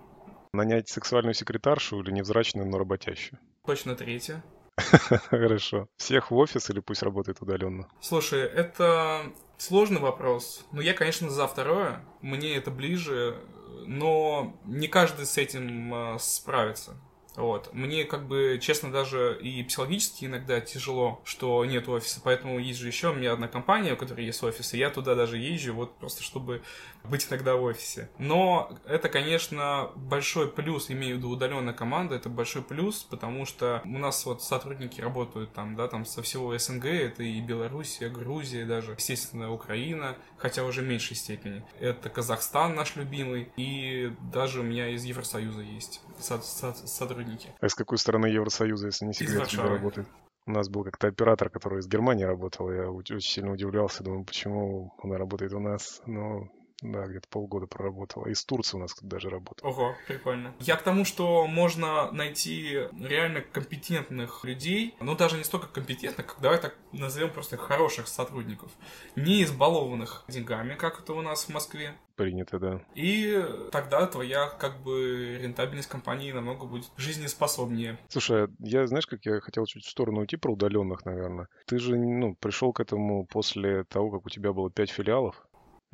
Нанять 0.54 0.88
сексуальную 0.88 1.34
секретаршу 1.34 2.02
или 2.02 2.12
невзрачную, 2.12 2.68
но 2.68 2.78
работящую? 2.78 3.40
Точно 3.66 3.96
третье. 3.96 4.44
Хорошо. 5.30 5.88
Всех 5.98 6.32
в 6.32 6.36
офис 6.36 6.70
или 6.70 6.80
пусть 6.80 7.04
работает 7.04 7.42
удаленно? 7.42 7.88
Слушай, 8.02 8.42
это 8.42 9.24
сложный 9.58 10.00
вопрос. 10.00 10.66
Но 10.72 10.82
я, 10.82 10.94
конечно, 10.94 11.30
за 11.30 11.48
второе. 11.48 12.02
Мне 12.22 12.56
это 12.56 12.72
ближе 12.72 13.38
но 13.86 14.58
не 14.66 14.88
каждый 14.88 15.26
с 15.26 15.38
этим 15.38 15.94
а, 15.94 16.18
справится. 16.20 16.96
Вот. 17.36 17.74
Мне, 17.74 18.06
как 18.06 18.28
бы, 18.28 18.60
честно, 18.62 18.92
даже 18.92 19.38
и 19.42 19.64
психологически 19.64 20.26
иногда 20.26 20.62
тяжело, 20.62 21.22
что 21.26 21.64
нет 21.66 21.88
офиса, 21.90 22.22
поэтому 22.24 22.60
есть 22.60 22.80
же 22.80 22.88
еще 22.88 23.10
у 23.10 23.14
меня 23.14 23.34
одна 23.34 23.48
компания, 23.48 23.94
у 23.94 23.98
которой 23.98 24.26
есть 24.26 24.42
офис, 24.44 24.74
и 24.74 24.78
я 24.78 24.90
туда 24.90 25.16
даже 25.16 25.38
езжу, 25.38 25.74
вот 25.74 25.98
просто 25.98 26.24
чтобы 26.24 26.62
быть 27.04 27.28
иногда 27.30 27.56
в 27.56 27.64
офисе. 27.64 28.10
Но 28.18 28.72
это, 28.86 29.10
конечно, 29.10 29.92
большой 29.96 30.50
плюс, 30.50 30.90
имею 30.90 31.16
в 31.16 31.18
виду 31.20 31.30
удаленная 31.30 31.74
команда, 31.74 32.16
это 32.16 32.30
большой 32.30 32.62
плюс, 32.62 33.04
потому 33.04 33.46
что 33.46 33.82
у 33.86 33.98
нас 33.98 34.26
вот 34.26 34.42
сотрудники 34.42 35.02
работают 35.02 35.54
там, 35.54 35.76
да, 35.76 35.88
там 35.88 36.06
со 36.06 36.24
всего 36.24 36.58
СНГ, 36.58 36.86
это 36.86 37.24
и 37.24 37.42
Белоруссия, 37.42 38.10
Грузия 38.10 38.66
даже, 38.66 38.94
естественно, 38.94 39.52
Украина, 39.52 40.16
хотя 40.38 40.64
уже 40.64 40.82
в 40.82 40.86
меньшей 40.86 41.16
степени. 41.16 41.64
Это 41.80 42.10
Казахстан 42.10 42.76
наш 42.76 42.96
любимый, 42.96 43.50
и 43.58 44.14
даже 44.32 44.62
у 44.62 44.64
меня 44.64 44.90
из 44.90 45.04
Евросоюза 45.04 45.62
есть 45.62 46.02
сотрудники. 46.20 47.25
А 47.60 47.66
из 47.66 47.76
какой 47.76 47.98
стороны 47.98 48.28
Евросоюза, 48.28 48.88
если 48.88 49.06
не 49.06 49.14
секрет, 49.14 49.48
тебе 49.48 49.64
работает? 49.64 50.08
У 50.48 50.52
нас 50.52 50.70
был 50.70 50.84
как-то 50.84 51.08
оператор, 51.08 51.50
который 51.50 51.80
из 51.80 51.88
Германии 51.88 52.24
работал. 52.24 52.72
Я 52.72 52.92
очень 52.92 53.20
сильно 53.20 53.52
удивлялся, 53.52 54.04
думаю, 54.04 54.26
почему 54.26 54.94
она 55.02 55.18
работает 55.18 55.54
у 55.54 55.60
нас. 55.60 56.02
Но 56.06 56.48
да, 56.82 57.08
где-то 57.08 57.28
полгода 57.30 57.68
проработала. 57.68 58.28
Из 58.28 58.44
Турции 58.44 58.78
у 58.78 58.82
нас 58.82 58.96
даже 59.02 59.30
работал. 59.30 59.70
Ого, 59.70 59.96
прикольно. 60.08 60.54
Я 60.60 60.76
к 60.76 60.84
тому, 60.84 61.06
что 61.06 61.48
можно 61.48 62.12
найти 62.12 62.88
реально 63.00 63.42
компетентных 63.42 64.44
людей, 64.44 64.96
ну 65.00 65.16
даже 65.16 65.38
не 65.38 65.44
столько 65.44 65.68
компетентных, 65.68 66.28
как 66.28 66.42
давай 66.42 66.60
так 66.60 66.76
назовем 66.92 67.32
просто 67.32 67.58
хороших 67.58 68.08
сотрудников, 68.08 68.72
не 69.16 69.44
избалованных 69.44 70.26
деньгами, 70.28 70.76
как 70.76 71.02
это 71.02 71.14
у 71.14 71.22
нас 71.22 71.46
в 71.46 71.50
Москве. 71.50 71.96
Принято, 72.16 72.60
да. 72.60 72.82
И 72.96 73.44
тогда 73.72 74.08
твоя 74.08 74.48
как 74.48 74.82
бы 74.82 75.38
рентабельность 75.42 75.90
компании 75.90 76.32
намного 76.32 76.66
будет 76.66 76.90
жизнеспособнее. 76.96 78.00
Слушай, 78.08 78.48
я 78.60 78.88
знаешь, 78.88 79.06
как 79.06 79.26
я 79.26 79.42
хотел 79.42 79.66
чуть 79.66 79.84
в 79.84 79.90
сторону 79.90 80.22
уйти 80.22 80.38
про 80.38 80.54
удаленных, 80.54 81.04
наверное. 81.04 81.50
Ты 81.66 81.78
же, 81.78 81.98
ну, 81.98 82.36
пришел 82.36 82.72
к 82.72 82.80
этому 82.80 83.26
после 83.26 83.84
того, 83.84 84.12
как 84.12 84.26
у 84.26 84.30
тебя 84.30 84.54
было 84.54 84.72
пять 84.72 84.92
филиалов. 84.92 85.46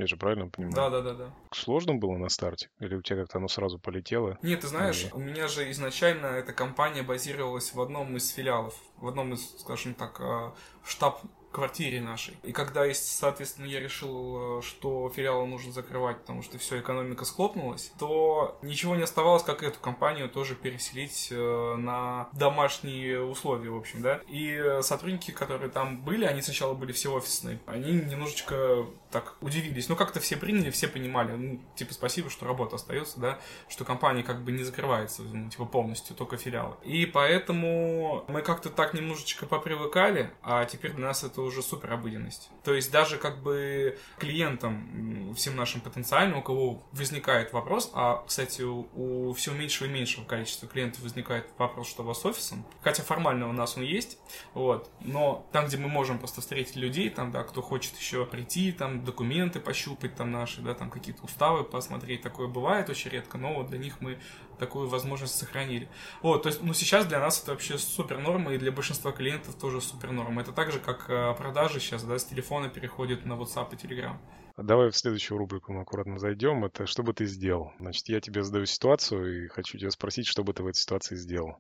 Я 0.02 0.08
же 0.08 0.18
правильно 0.18 0.48
понимаю? 0.48 0.74
Да, 0.76 0.90
да, 0.90 1.02
да, 1.02 1.14
да. 1.14 1.34
Сложно 1.52 1.94
было 1.94 2.18
на 2.18 2.28
старте? 2.30 2.72
Или 2.80 2.96
у 2.96 3.04
тебя 3.04 3.20
как-то 3.20 3.38
оно 3.38 3.48
сразу 3.48 3.78
полетело? 3.78 4.40
Нет, 4.42 4.62
ты 4.62 4.68
знаешь, 4.68 5.06
у 5.14 5.20
меня 5.20 5.48
же 5.48 5.70
изначально 5.70 6.26
эта 6.26 6.54
компания 6.54 7.04
базировалась 7.04 7.72
в 7.76 7.80
одном 7.80 8.18
из 8.18 8.32
филиалов, 8.32 8.74
в 8.98 9.08
одном 9.08 9.34
из, 9.34 9.60
скажем 9.60 9.94
так, 9.94 10.20
э, 10.20 10.54
штаб 10.84 11.22
квартире 11.52 12.02
нашей. 12.02 12.38
И 12.44 12.52
когда, 12.52 12.92
соответственно, 12.94 13.66
я 13.66 13.80
решил, 13.80 14.60
э, 14.60 14.62
что 14.62 15.10
филиалы 15.10 15.48
нужно 15.48 15.72
закрывать, 15.72 16.20
потому 16.20 16.42
что 16.42 16.58
все, 16.58 16.80
экономика 16.80 17.26
схлопнулась, 17.26 17.92
то 18.00 18.58
ничего 18.62 18.96
не 18.96 19.04
оставалось, 19.04 19.44
как 19.44 19.64
эту 19.64 19.80
компанию 19.80 20.30
тоже 20.30 20.56
переселить 20.56 21.30
э, 21.32 21.76
на 21.76 22.30
домашние 22.34 23.24
условия, 23.24 23.70
в 23.70 23.78
общем, 23.78 24.02
да. 24.02 24.22
И 24.28 24.80
сотрудники, 24.82 25.32
которые 25.32 25.70
там 25.70 26.02
были, 26.02 26.26
они 26.26 26.42
сначала 26.42 26.74
были 26.74 26.92
все 26.92 27.14
офисные, 27.14 27.60
они 27.66 27.92
немножечко 27.92 28.88
так 29.12 29.36
удивились. 29.42 29.90
Ну, 29.90 29.96
как-то 29.96 30.20
все 30.20 30.38
приняли, 30.38 30.72
все 30.72 30.88
понимали, 30.88 31.34
ну, 31.34 31.62
типа, 31.76 31.94
спасибо, 31.94 32.30
что 32.30 32.46
работа 32.46 32.78
остается, 32.78 33.20
да, 33.20 33.40
что 33.68 33.86
компания 33.86 34.24
как 34.24 34.42
бы 34.42 34.52
не 34.52 34.64
закрывается, 34.64 35.24
ну, 35.24 35.50
типа, 35.50 35.66
полностью, 35.66 36.16
только 36.16 36.38
филиалы. 36.38 36.76
И 36.84 37.06
поэтому 37.06 38.26
мы 38.28 38.42
как-то 38.42 38.70
так 38.70 38.94
немножечко 38.94 39.46
попривыкали, 39.46 40.32
а 40.42 40.66
теперь 40.66 40.94
для 40.94 41.08
нас 41.08 41.24
это 41.24 41.41
это 41.42 41.48
уже 41.48 41.62
супер 41.62 41.94
обыденность. 41.94 42.50
То 42.64 42.74
есть 42.74 42.92
даже 42.92 43.18
как 43.18 43.42
бы 43.42 43.98
клиентам, 44.18 45.34
всем 45.36 45.56
нашим 45.56 45.82
потенциальным, 45.82 46.40
у 46.40 46.42
кого 46.42 46.84
возникает 46.92 47.54
вопрос, 47.54 47.92
а, 47.94 48.24
кстати, 48.28 48.62
у, 48.62 48.88
у 48.94 49.34
все 49.34 49.52
меньшего 49.52 49.88
и 49.88 49.92
меньшего 49.92 50.26
количества 50.26 50.68
клиентов 50.68 51.02
возникает 51.02 51.48
вопрос, 51.58 51.90
что 51.90 52.04
у 52.04 52.06
вас 52.06 52.22
с 52.22 52.26
офисом, 52.26 52.66
хотя 52.82 53.04
формально 53.04 53.50
у 53.50 53.54
нас 53.54 53.78
он 53.78 53.84
есть, 53.84 54.20
вот, 54.54 54.90
но 55.02 55.48
там, 55.52 55.66
где 55.66 55.78
мы 55.78 55.88
можем 55.88 56.20
просто 56.20 56.42
встретить 56.42 56.76
людей, 56.76 57.10
там, 57.10 57.32
да, 57.32 57.44
кто 57.44 57.62
хочет 57.62 57.98
еще 57.98 58.26
прийти, 58.26 58.72
там, 58.72 59.04
документы 59.04 59.60
пощупать 59.60 60.16
там 60.16 60.32
наши, 60.32 60.62
да, 60.62 60.74
там, 60.74 60.90
какие-то 60.90 61.24
уставы 61.24 61.64
посмотреть, 61.64 62.22
такое 62.22 62.48
бывает 62.48 62.90
очень 62.90 63.12
редко, 63.12 63.38
но 63.38 63.54
вот 63.56 63.68
для 63.68 63.80
них 63.80 64.00
мы 64.02 64.20
такую 64.62 64.88
возможность 64.88 65.36
сохранили. 65.36 65.90
Вот, 66.22 66.44
то 66.44 66.50
есть, 66.50 66.62
ну, 66.62 66.74
сейчас 66.74 67.08
для 67.08 67.20
нас 67.20 67.42
это 67.42 67.52
вообще 67.52 67.78
супер 67.80 68.20
норма, 68.20 68.54
и 68.54 68.58
для 68.60 68.72
большинства 68.72 69.12
клиентов 69.12 69.56
тоже 69.56 69.82
супер 69.82 70.12
норма. 70.12 70.44
Это 70.44 70.52
так 70.52 70.72
же, 70.72 70.80
как 70.80 71.10
э, 71.10 71.34
продажи 71.34 71.80
сейчас, 71.80 72.04
да, 72.04 72.18
с 72.20 72.26
телефона 72.26 72.70
переходят 72.70 73.26
на 73.26 73.34
WhatsApp 73.34 73.74
и 73.74 73.76
Telegram. 73.76 74.18
Давай 74.58 74.92
в 74.92 74.98
следующую 74.98 75.40
рубрику 75.40 75.74
мы 75.74 75.82
аккуратно 75.82 76.20
зайдем. 76.20 76.64
Это 76.64 76.86
что 76.86 77.02
бы 77.02 77.14
ты 77.14 77.26
сделал? 77.26 77.72
Значит, 77.80 78.08
я 78.10 78.22
тебе 78.22 78.44
задаю 78.44 78.66
ситуацию 78.68 79.46
и 79.46 79.48
хочу 79.48 79.80
тебя 79.80 79.90
спросить, 79.90 80.28
что 80.28 80.44
бы 80.44 80.54
ты 80.54 80.62
в 80.62 80.68
этой 80.68 80.78
ситуации 80.78 81.16
сделал. 81.16 81.56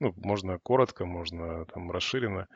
Ну, 0.00 0.12
можно 0.16 0.58
коротко, 0.58 1.06
можно 1.06 1.64
там 1.66 1.92
расширенно 1.92 2.48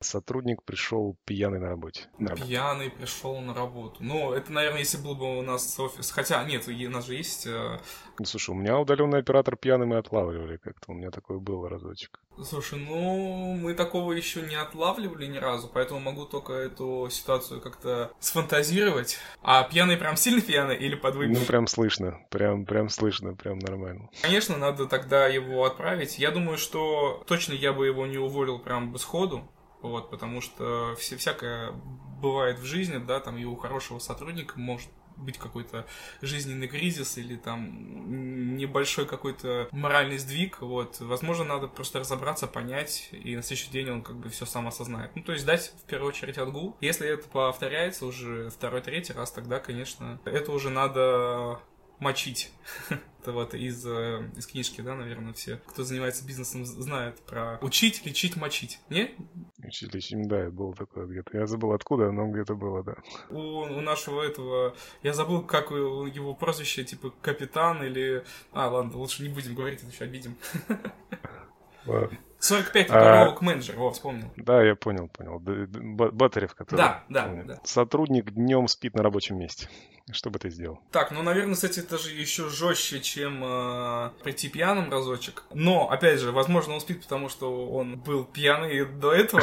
сотрудник 0.00 0.62
пришел 0.62 1.16
пьяный 1.24 1.58
на 1.58 1.68
работе. 1.68 2.06
На 2.18 2.34
пьяный 2.34 2.90
пришел 2.90 3.40
на 3.40 3.54
работу. 3.54 3.96
Ну, 4.00 4.32
это, 4.32 4.52
наверное, 4.52 4.80
если 4.80 4.98
был 4.98 5.14
бы 5.14 5.38
у 5.38 5.42
нас 5.42 5.78
офис. 5.78 6.10
Хотя, 6.10 6.42
нет, 6.44 6.68
у 6.68 6.90
нас 6.90 7.06
же 7.06 7.14
есть... 7.14 7.46
Э... 7.46 7.78
Ну, 8.18 8.24
слушай, 8.24 8.50
у 8.50 8.54
меня 8.54 8.78
удаленный 8.78 9.20
оператор 9.20 9.56
пьяный 9.56 9.86
мы 9.86 9.98
отлавливали 9.98 10.56
как-то. 10.56 10.92
У 10.92 10.94
меня 10.94 11.10
такое 11.10 11.38
было 11.38 11.68
разочек. 11.68 12.20
Слушай, 12.44 12.78
ну, 12.78 13.56
мы 13.56 13.74
такого 13.74 14.12
еще 14.12 14.42
не 14.42 14.54
отлавливали 14.54 15.26
ни 15.26 15.38
разу, 15.38 15.68
поэтому 15.72 15.98
могу 15.98 16.24
только 16.24 16.52
эту 16.52 17.08
ситуацию 17.10 17.60
как-то 17.60 18.12
сфантазировать. 18.20 19.18
А 19.42 19.64
пьяный 19.64 19.96
прям 19.96 20.16
сильно 20.16 20.40
пьяный 20.40 20.76
или 20.76 20.94
подвыпивший? 20.94 21.40
Ну, 21.40 21.46
прям 21.46 21.66
слышно. 21.66 22.20
Прям, 22.30 22.64
прям 22.64 22.88
слышно, 22.88 23.34
прям 23.34 23.58
нормально. 23.58 24.08
Конечно, 24.22 24.56
надо 24.56 24.86
тогда 24.86 25.26
его 25.26 25.64
отправить. 25.64 26.18
Я 26.18 26.30
думаю, 26.30 26.58
что 26.58 27.24
точно 27.26 27.54
я 27.54 27.72
бы 27.72 27.86
его 27.86 28.06
не 28.06 28.18
уволил 28.18 28.60
прям 28.60 28.92
бы 28.92 29.00
сходу. 29.00 29.48
Вот, 29.82 30.10
потому 30.10 30.40
что 30.40 30.94
все, 30.98 31.16
всякое 31.16 31.72
бывает 32.20 32.58
в 32.58 32.64
жизни, 32.64 32.98
да, 32.98 33.20
там 33.20 33.38
и 33.38 33.44
у 33.44 33.56
хорошего 33.56 33.98
сотрудника 33.98 34.58
может 34.58 34.90
быть 35.18 35.38
какой-то 35.38 35.86
жизненный 36.22 36.68
кризис 36.68 37.18
или 37.18 37.36
там 37.36 38.56
небольшой 38.56 39.06
какой-то 39.06 39.68
моральный 39.72 40.18
сдвиг, 40.18 40.60
вот, 40.60 41.00
возможно, 41.00 41.44
надо 41.44 41.68
просто 41.68 42.00
разобраться, 42.00 42.46
понять, 42.46 43.08
и 43.12 43.36
на 43.36 43.42
следующий 43.42 43.70
день 43.70 43.90
он 43.90 44.02
как 44.02 44.16
бы 44.16 44.28
все 44.28 44.46
сам 44.46 44.68
осознает. 44.68 45.10
Ну, 45.14 45.22
то 45.22 45.32
есть 45.32 45.44
дать 45.44 45.72
в 45.84 45.86
первую 45.86 46.10
очередь 46.10 46.38
отгул. 46.38 46.76
Если 46.80 47.08
это 47.08 47.28
повторяется 47.28 48.06
уже 48.06 48.50
второй-третий 48.50 49.12
раз, 49.12 49.32
тогда, 49.32 49.58
конечно, 49.58 50.20
это 50.24 50.52
уже 50.52 50.70
надо 50.70 51.60
мочить. 52.00 52.50
Это 53.20 53.32
вот 53.32 53.54
из, 53.54 53.84
э, 53.84 54.30
из 54.36 54.46
книжки, 54.46 54.80
да, 54.80 54.94
наверное, 54.94 55.32
все, 55.32 55.60
кто 55.66 55.82
занимается 55.82 56.26
бизнесом, 56.26 56.64
знают 56.64 57.20
про 57.20 57.58
учить, 57.60 58.06
лечить, 58.06 58.36
мочить. 58.36 58.80
Не? 58.88 59.14
Учить, 59.62 59.92
лечить, 59.92 60.28
да, 60.28 60.50
было 60.50 60.74
такое 60.74 61.06
где-то. 61.06 61.36
Я 61.36 61.46
забыл 61.46 61.72
откуда, 61.72 62.10
но 62.12 62.28
где-то 62.28 62.54
было, 62.54 62.82
да. 62.82 62.96
У, 63.28 63.38
у 63.38 63.80
нашего 63.80 64.22
этого, 64.22 64.74
я 65.02 65.12
забыл, 65.12 65.42
как 65.42 65.70
его 65.70 66.34
прозвище, 66.34 66.84
типа 66.84 67.12
капитан 67.20 67.82
или... 67.82 68.24
А, 68.52 68.68
ладно, 68.68 68.96
лучше 68.96 69.22
не 69.22 69.28
будем 69.28 69.54
говорить, 69.54 69.80
это 69.80 69.90
еще 69.90 70.04
обидим. 70.04 70.36
Ладно. 71.86 72.18
45 72.40 72.90
а, 72.90 73.36
менеджер, 73.40 73.76
во, 73.76 73.90
вспомнил. 73.90 74.30
Да, 74.36 74.62
я 74.62 74.76
понял, 74.76 75.08
понял. 75.08 75.40
Батарев, 75.40 76.54
который... 76.54 76.78
Да, 76.78 77.04
да, 77.08 77.28
да. 77.44 77.60
Сотрудник 77.64 78.30
днем 78.30 78.68
спит 78.68 78.94
на 78.94 79.02
рабочем 79.02 79.38
месте. 79.38 79.68
Что 80.12 80.30
бы 80.30 80.38
ты 80.38 80.48
сделал? 80.48 80.80
Так, 80.92 81.10
ну, 81.10 81.22
наверное, 81.22 81.54
кстати, 81.54 81.80
это 81.80 81.98
же 81.98 82.10
еще 82.10 82.48
жестче, 82.48 83.00
чем 83.00 83.42
э, 83.44 84.10
прийти 84.22 84.48
пьяным 84.48 84.90
разочек. 84.90 85.44
Но, 85.52 85.90
опять 85.90 86.20
же, 86.20 86.32
возможно, 86.32 86.74
он 86.74 86.80
спит, 86.80 87.02
потому 87.02 87.28
что 87.28 87.68
он 87.68 87.98
был 87.98 88.24
пьяный 88.24 88.86
до 88.86 89.12
этого. 89.12 89.42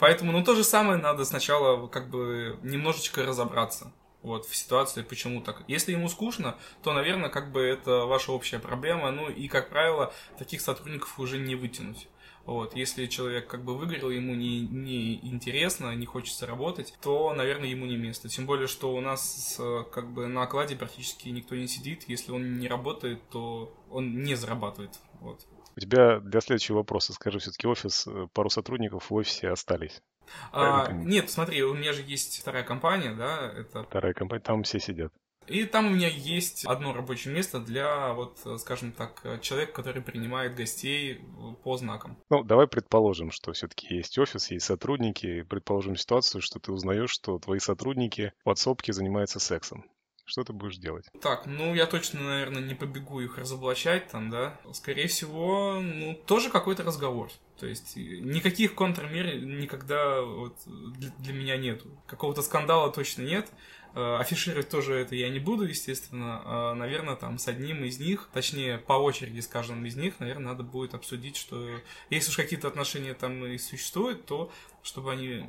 Поэтому, 0.00 0.32
ну, 0.32 0.42
то 0.42 0.54
же 0.54 0.64
самое 0.64 0.98
надо 0.98 1.24
сначала 1.24 1.86
как 1.88 2.08
бы 2.08 2.58
немножечко 2.62 3.24
разобраться 3.24 3.92
вот, 4.22 4.46
в 4.46 4.54
ситуации, 4.54 5.02
почему 5.02 5.40
так. 5.40 5.62
Если 5.68 5.92
ему 5.92 6.08
скучно, 6.08 6.56
то, 6.82 6.92
наверное, 6.92 7.30
как 7.30 7.52
бы 7.52 7.60
это 7.60 8.06
ваша 8.06 8.32
общая 8.32 8.58
проблема, 8.58 9.10
ну 9.10 9.28
и, 9.28 9.48
как 9.48 9.70
правило, 9.70 10.12
таких 10.38 10.60
сотрудников 10.60 11.18
уже 11.18 11.38
не 11.38 11.54
вытянуть. 11.54 12.08
Вот, 12.46 12.74
если 12.74 13.06
человек 13.06 13.46
как 13.46 13.64
бы 13.64 13.76
выгорел, 13.76 14.10
ему 14.10 14.34
не, 14.34 14.60
не 14.60 15.16
интересно, 15.26 15.94
не 15.94 16.06
хочется 16.06 16.46
работать, 16.46 16.94
то, 17.00 17.32
наверное, 17.34 17.68
ему 17.68 17.86
не 17.86 17.96
место. 17.96 18.28
Тем 18.28 18.46
более, 18.46 18.66
что 18.66 18.94
у 18.94 19.00
нас 19.00 19.60
как 19.92 20.10
бы 20.10 20.26
на 20.26 20.42
окладе 20.44 20.74
практически 20.74 21.28
никто 21.28 21.54
не 21.54 21.68
сидит. 21.68 22.08
Если 22.08 22.32
он 22.32 22.58
не 22.58 22.66
работает, 22.66 23.20
то 23.28 23.72
он 23.90 24.22
не 24.22 24.34
зарабатывает. 24.34 24.98
Вот. 25.20 25.46
У 25.76 25.80
тебя 25.80 26.18
для 26.20 26.40
следующего 26.40 26.78
вопроса, 26.78 27.12
скажи, 27.12 27.38
все-таки 27.38 27.66
офис, 27.66 28.06
э, 28.06 28.26
пару 28.32 28.50
сотрудников 28.50 29.10
в 29.10 29.14
офисе 29.14 29.48
остались. 29.48 30.02
А, 30.52 30.90
нет, 30.92 31.30
смотри, 31.30 31.62
у 31.62 31.74
меня 31.74 31.92
же 31.92 32.02
есть 32.02 32.40
вторая 32.40 32.64
компания, 32.64 33.14
да, 33.14 33.52
это... 33.56 33.84
Вторая 33.84 34.14
компания, 34.14 34.42
там 34.42 34.62
все 34.62 34.80
сидят. 34.80 35.12
И 35.46 35.64
там 35.64 35.86
у 35.86 35.90
меня 35.90 36.06
есть 36.06 36.64
одно 36.64 36.92
рабочее 36.92 37.34
место 37.34 37.58
для, 37.58 38.12
вот, 38.12 38.38
скажем 38.58 38.92
так, 38.92 39.20
человека, 39.40 39.72
который 39.72 40.00
принимает 40.00 40.54
гостей 40.54 41.20
по 41.64 41.76
знакам. 41.76 42.16
Ну, 42.30 42.44
давай 42.44 42.68
предположим, 42.68 43.32
что 43.32 43.52
все-таки 43.52 43.92
есть 43.96 44.16
офис, 44.18 44.52
есть 44.52 44.66
сотрудники. 44.66 45.42
Предположим 45.42 45.96
ситуацию, 45.96 46.40
что 46.40 46.60
ты 46.60 46.70
узнаешь, 46.70 47.10
что 47.10 47.38
твои 47.38 47.58
сотрудники 47.58 48.32
в 48.42 48.44
подсобке 48.44 48.92
занимаются 48.92 49.40
сексом. 49.40 49.84
Что 50.30 50.44
ты 50.44 50.52
будешь 50.52 50.76
делать? 50.76 51.06
Так, 51.20 51.46
ну 51.46 51.74
я 51.74 51.86
точно, 51.86 52.20
наверное, 52.20 52.62
не 52.62 52.76
побегу 52.76 53.20
их 53.20 53.36
разоблачать 53.36 54.06
там, 54.10 54.30
да. 54.30 54.60
Скорее 54.72 55.08
всего, 55.08 55.80
ну, 55.80 56.14
тоже 56.14 56.50
какой-то 56.50 56.84
разговор. 56.84 57.32
То 57.58 57.66
есть 57.66 57.96
никаких 57.96 58.76
контрмер 58.76 59.40
никогда 59.40 60.22
вот 60.22 60.56
для, 60.66 61.10
для 61.18 61.32
меня 61.32 61.56
нету. 61.56 61.88
Какого-то 62.06 62.42
скандала 62.42 62.92
точно 62.92 63.22
нет. 63.22 63.50
Э, 63.92 64.18
афишировать 64.20 64.68
тоже 64.68 64.94
это 64.94 65.16
я 65.16 65.30
не 65.30 65.40
буду, 65.40 65.64
естественно. 65.64 66.42
А, 66.44 66.74
наверное, 66.74 67.16
там 67.16 67.36
с 67.36 67.48
одним 67.48 67.82
из 67.82 67.98
них, 67.98 68.28
точнее, 68.32 68.78
по 68.78 68.92
очереди 68.92 69.40
с 69.40 69.48
каждым 69.48 69.84
из 69.84 69.96
них, 69.96 70.20
наверное, 70.20 70.52
надо 70.52 70.62
будет 70.62 70.94
обсудить, 70.94 71.36
что 71.36 71.80
если 72.08 72.30
уж 72.30 72.36
какие-то 72.36 72.68
отношения 72.68 73.14
там 73.14 73.44
и 73.44 73.58
существуют, 73.58 74.26
то 74.26 74.52
чтобы 74.84 75.10
они 75.10 75.44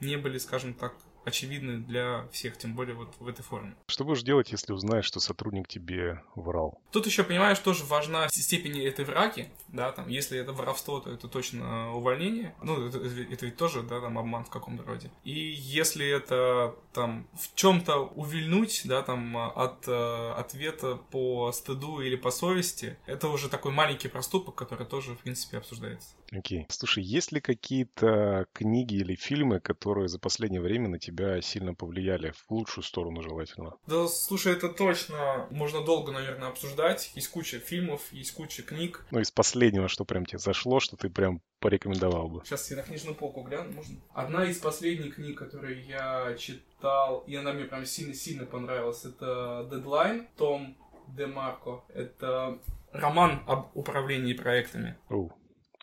не 0.00 0.16
были, 0.16 0.38
скажем 0.38 0.74
так, 0.74 0.96
очевидны 1.24 1.78
для 1.78 2.26
всех, 2.32 2.56
тем 2.56 2.74
более 2.74 2.94
вот 2.94 3.14
в 3.18 3.28
этой 3.28 3.42
форме. 3.42 3.74
Что 3.86 4.04
будешь 4.04 4.22
делать, 4.22 4.52
если 4.52 4.72
узнаешь, 4.72 5.04
что 5.04 5.20
сотрудник 5.20 5.68
тебе 5.68 6.22
врал? 6.34 6.80
Тут 6.90 7.06
еще, 7.06 7.24
понимаешь, 7.24 7.58
тоже 7.58 7.84
важна 7.84 8.28
степень 8.28 8.80
этой 8.80 9.04
враки, 9.04 9.50
да, 9.68 9.92
там, 9.92 10.08
если 10.08 10.38
это 10.38 10.52
воровство, 10.52 11.00
то 11.00 11.10
это 11.10 11.28
точно 11.28 11.94
увольнение, 11.94 12.54
ну, 12.62 12.86
это, 12.86 12.98
это 12.98 13.46
ведь 13.46 13.56
тоже, 13.56 13.82
да, 13.82 14.00
там, 14.00 14.18
обман 14.18 14.44
в 14.44 14.50
каком-то 14.50 14.84
роде. 14.84 15.10
И 15.24 15.32
если 15.32 16.06
это, 16.06 16.74
там, 16.92 17.26
в 17.34 17.54
чем-то 17.54 17.98
увильнуть, 17.98 18.82
да, 18.84 19.02
там, 19.02 19.36
от 19.36 19.86
э, 19.86 20.32
ответа 20.36 20.96
по 21.10 21.52
стыду 21.52 22.00
или 22.00 22.16
по 22.16 22.30
совести, 22.30 22.98
это 23.06 23.28
уже 23.28 23.48
такой 23.48 23.72
маленький 23.72 24.08
проступок, 24.08 24.54
который 24.54 24.86
тоже, 24.86 25.14
в 25.14 25.18
принципе, 25.18 25.58
обсуждается. 25.58 26.08
Окей. 26.36 26.66
Слушай, 26.68 27.04
есть 27.04 27.32
ли 27.32 27.40
какие-то 27.40 28.46
книги 28.52 28.96
или 28.96 29.14
фильмы, 29.14 29.60
которые 29.60 30.08
за 30.08 30.18
последнее 30.18 30.60
время 30.60 30.88
на 30.88 30.98
тебя 30.98 31.40
сильно 31.40 31.74
повлияли? 31.74 32.32
В 32.32 32.50
лучшую 32.50 32.84
сторону 32.84 33.22
желательно. 33.22 33.74
Да, 33.86 34.08
слушай, 34.08 34.52
это 34.52 34.68
точно 34.68 35.46
можно 35.50 35.84
долго, 35.84 36.12
наверное, 36.12 36.48
обсуждать. 36.48 37.12
Есть 37.14 37.28
куча 37.28 37.58
фильмов, 37.58 38.12
есть 38.12 38.32
куча 38.32 38.62
книг. 38.62 39.06
Ну, 39.10 39.20
из 39.20 39.30
последнего, 39.30 39.88
что 39.88 40.04
прям 40.04 40.26
тебе 40.26 40.38
зашло, 40.38 40.80
что 40.80 40.96
ты 40.96 41.08
прям 41.08 41.40
порекомендовал 41.60 42.28
бы? 42.28 42.42
Сейчас 42.44 42.70
я 42.70 42.76
на 42.76 42.82
книжную 42.82 43.14
полку 43.14 43.42
гляну, 43.42 43.72
можно? 43.72 43.96
Одна 44.12 44.44
из 44.44 44.58
последних 44.58 45.14
книг, 45.16 45.38
которые 45.38 45.82
я 45.82 46.34
читал, 46.36 47.24
и 47.26 47.36
она 47.36 47.52
мне 47.52 47.64
прям 47.64 47.86
сильно-сильно 47.86 48.44
понравилась, 48.44 49.04
это 49.04 49.68
«Дедлайн», 49.70 50.26
Том 50.36 50.76
Демарко. 51.08 51.82
Это 51.94 52.58
роман 52.92 53.42
об 53.46 53.70
управлении 53.74 54.34
проектами. 54.34 54.96
Oh. 55.08 55.30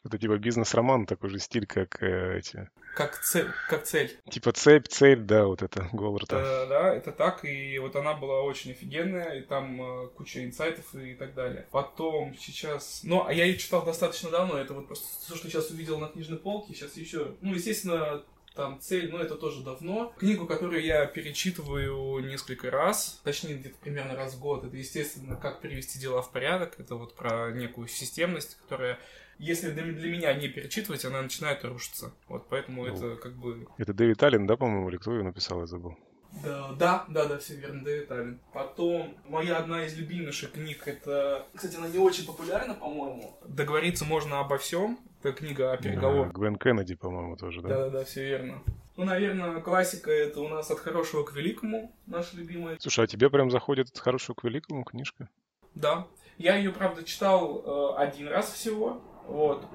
Это 0.03 0.17
типа 0.17 0.38
бизнес-роман, 0.38 1.05
такой 1.05 1.29
же 1.29 1.39
стиль, 1.39 1.67
как 1.67 2.01
э, 2.01 2.39
эти... 2.39 2.70
Как 2.96 3.20
цель, 3.22 3.48
как 3.70 3.84
цель. 3.84 4.17
Типа 4.29 4.51
цепь, 4.51 4.88
цель, 4.88 5.20
да, 5.20 5.46
вот 5.46 5.62
это, 5.62 5.89
Голларта. 5.93 6.38
Э, 6.38 6.67
да, 6.67 6.93
это 6.93 7.12
так, 7.12 7.46
и 7.46 7.77
вот 7.77 7.96
она 7.96 8.15
была 8.15 8.41
очень 8.41 8.72
офигенная, 8.72 9.39
и 9.39 9.41
там 9.41 9.81
э, 9.81 10.08
куча 10.10 10.43
инсайтов 10.43 10.96
и 10.96 11.13
так 11.13 11.36
далее. 11.36 11.67
Потом 11.72 12.36
сейчас... 12.36 13.01
Ну, 13.03 13.25
а 13.25 13.31
я 13.31 13.46
ее 13.46 13.58
читал 13.58 13.86
достаточно 13.86 14.31
давно, 14.31 14.58
это 14.58 14.74
вот 14.74 14.88
просто 14.88 15.05
то, 15.29 15.38
что 15.38 15.48
сейчас 15.48 15.70
увидел 15.70 16.00
на 16.00 16.08
книжной 16.08 16.39
полке, 16.39 16.74
сейчас 16.74 16.98
еще... 16.98 17.36
Ну, 17.41 17.53
естественно, 17.53 18.24
там 18.55 18.79
цель, 18.81 19.10
но 19.12 19.20
это 19.20 19.36
тоже 19.36 19.63
давно. 19.63 20.13
Книгу, 20.17 20.46
которую 20.46 20.84
я 20.84 21.05
перечитываю 21.05 22.20
несколько 22.25 22.70
раз, 22.70 23.22
точнее 23.24 23.55
где-то 23.55 23.77
примерно 23.77 24.15
раз 24.15 24.34
в 24.34 24.39
год, 24.39 24.65
это, 24.65 24.75
естественно, 24.75 25.36
как 25.36 25.62
привести 25.62 26.00
дела 26.00 26.22
в 26.22 26.31
порядок. 26.31 26.79
Это 26.79 26.96
вот 26.96 27.15
про 27.15 27.51
некую 27.51 27.88
системность, 27.88 28.58
которая 28.62 29.00
если 29.42 29.72
для, 29.72 29.84
для 29.84 30.12
меня 30.12 30.34
не 30.34 30.48
перечитывать, 30.48 31.04
она 31.04 31.22
начинает 31.22 31.66
рушиться. 31.66 32.12
Вот 32.28 32.46
поэтому 32.48 32.86
ну, 32.86 32.94
это 32.94 33.16
как 33.16 33.34
бы... 33.34 33.68
Это 33.78 33.94
Дэвид 33.94 34.22
Аллен, 34.22 34.46
да, 34.46 34.56
по-моему, 34.56 34.90
или 34.90 34.98
кто 34.98 35.14
ее 35.14 35.24
написал, 35.24 35.62
я 35.62 35.66
забыл. 35.66 35.98
Да, 36.44 36.72
да, 36.74 37.06
да, 37.10 37.26
да, 37.26 37.40
все 37.40 37.56
верно, 37.56 37.84
Дэвид 37.84 38.12
Аллен. 38.12 38.40
Потом, 38.54 39.18
моя 39.28 39.58
одна 39.58 39.84
из 39.86 39.98
любимейших 39.98 40.52
книг, 40.52 40.88
это... 40.88 41.46
Кстати, 41.56 41.76
она 41.76 41.88
не 41.88 41.98
очень 41.98 42.26
популярна, 42.26 42.76
по-моему. 42.76 43.36
Договориться 43.48 44.06
можно 44.06 44.40
обо 44.40 44.58
всем. 44.58 45.00
Это 45.24 45.34
книга 45.34 45.74
о 45.74 45.78
переговорах. 45.78 46.34
Да, 46.34 46.40
Гвен 46.40 46.56
Кеннеди, 46.56 46.96
по-моему, 46.96 47.36
тоже, 47.36 47.62
да? 47.62 47.70
Да, 47.70 47.78
да, 47.78 47.90
да, 47.90 48.06
все 48.06 48.24
верно. 48.24 48.62
Ну, 48.96 49.06
наверное, 49.06 49.60
классика 49.62 50.12
это 50.12 50.42
у 50.42 50.48
нас 50.50 50.70
от 50.70 50.80
хорошего 50.80 51.24
к 51.24 51.34
великому, 51.34 51.92
наша 52.06 52.38
любимая. 52.38 52.78
Слушай, 52.80 53.06
а 53.06 53.08
тебе 53.08 53.30
прям 53.30 53.50
заходит 53.50 53.90
от 53.90 53.98
хорошего 53.98 54.36
к 54.36 54.44
великому 54.44 54.84
книжка? 54.84 55.30
Да. 55.74 56.08
Я 56.38 56.56
ее, 56.56 56.72
правда, 56.72 57.04
читал 57.04 57.64
э, 57.66 58.02
один 58.02 58.28
раз 58.28 58.52
всего. 58.52 59.02
Вот. 59.32 59.66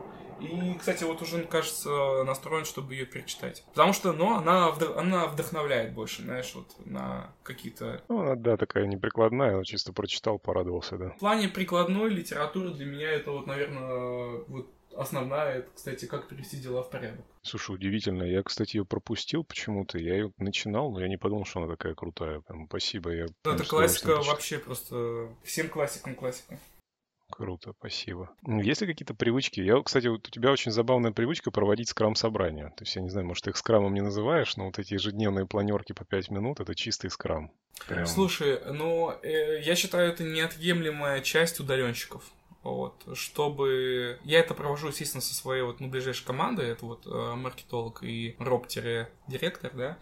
И, 0.41 0.75
кстати, 0.79 1.05
вот 1.05 1.23
уже, 1.23 1.45
кажется, 1.45 2.23
настроен, 2.25 2.67
чтобы 2.67 2.95
ее 2.95 3.07
перечитать. 3.07 3.65
Потому 3.71 3.95
что, 3.95 4.13
ну, 4.13 4.37
она, 4.37 4.71
вдох... 4.71 4.97
она 4.97 5.27
вдохновляет 5.29 5.95
больше, 5.95 6.23
знаешь, 6.23 6.53
вот 6.55 6.75
на 6.85 7.33
какие-то... 7.43 8.03
Ну, 8.09 8.21
она, 8.21 8.35
да, 8.35 8.57
такая 8.59 8.87
неприкладная, 8.87 9.63
чисто 9.65 9.95
прочитал, 9.95 10.39
порадовался, 10.39 10.99
да. 10.99 11.11
В 11.11 11.19
плане 11.19 11.49
прикладной 11.49 12.11
литературы 12.11 12.71
для 12.71 12.85
меня 12.85 13.11
это 13.13 13.31
вот, 13.31 13.47
наверное, 13.47 14.43
вот 14.49 14.71
основная, 14.95 15.59
это, 15.59 15.71
кстати, 15.75 16.05
как 16.07 16.29
привести 16.29 16.59
дела 16.59 16.83
в 16.83 16.91
порядок. 16.91 17.25
Слушай, 17.43 17.77
удивительно. 17.77 18.23
Я, 18.23 18.43
кстати, 18.43 18.77
ее 18.77 18.85
пропустил 18.85 19.45
почему-то. 19.45 19.99
Я 19.99 20.17
ее 20.17 20.33
начинал, 20.39 20.91
но 20.91 21.01
я 21.01 21.09
не 21.09 21.17
подумал, 21.17 21.47
что 21.47 21.61
она 21.61 21.69
такая 21.73 21.95
крутая. 21.95 22.41
Прям, 22.41 22.67
спасибо. 22.67 23.11
Я 23.11 23.27
ну, 23.45 23.53
это 23.53 23.65
классика 23.65 24.21
вообще 24.23 24.59
просто... 24.59 25.29
Всем 25.45 25.69
классикам 25.69 26.15
классика. 26.15 26.59
Круто, 27.31 27.75
спасибо. 27.79 28.31
Есть 28.47 28.81
ли 28.83 28.87
какие-то 28.87 29.15
привычки? 29.15 29.61
Я, 29.61 29.83
кстати, 29.83 30.07
вот 30.07 30.29
у 30.29 30.31
тебя 30.31 30.53
очень 30.53 30.71
забавная 30.71 31.11
привычка 31.11 31.51
проводить 31.51 31.89
скрам-собрания. 31.89 32.73
То 32.77 32.85
есть, 32.85 32.95
я 32.95 33.03
не 33.03 33.11
знаю, 33.11 33.27
может, 33.27 33.45
ты 33.45 33.51
их 33.51 33.57
скрамом 33.57 33.95
не 33.95 34.01
называешь, 34.01 34.57
но 34.57 34.67
вот 34.67 34.79
эти 34.79 34.95
ежедневные 34.95 35.47
планерки 35.47 35.93
по 35.93 36.05
5 36.05 36.31
минут— 36.31 36.61
это 36.61 36.75
чистый 36.75 37.11
скрам. 37.11 37.51
Прям... 37.89 38.07
Слушай, 38.07 38.61
ну, 38.73 39.11
э, 39.23 39.61
я 39.63 39.75
считаю, 39.75 40.11
это 40.11 40.23
неотъемлемая 40.25 41.21
часть 41.21 41.59
удаленщиков. 41.59 42.23
Вот, 42.63 43.07
чтобы... 43.15 44.19
Я 44.25 44.41
это 44.41 44.55
провожу, 44.55 44.89
естественно, 44.89 45.21
со 45.21 45.35
своей 45.35 45.63
вот, 45.63 45.79
ну, 45.81 45.89
ближайшей 45.89 46.27
командой, 46.27 46.69
это 46.69 46.87
вот 46.87 47.07
э, 47.07 47.35
маркетолог 47.35 48.03
и 48.03 48.35
роб-директор, 48.39 49.73
да, 49.73 49.99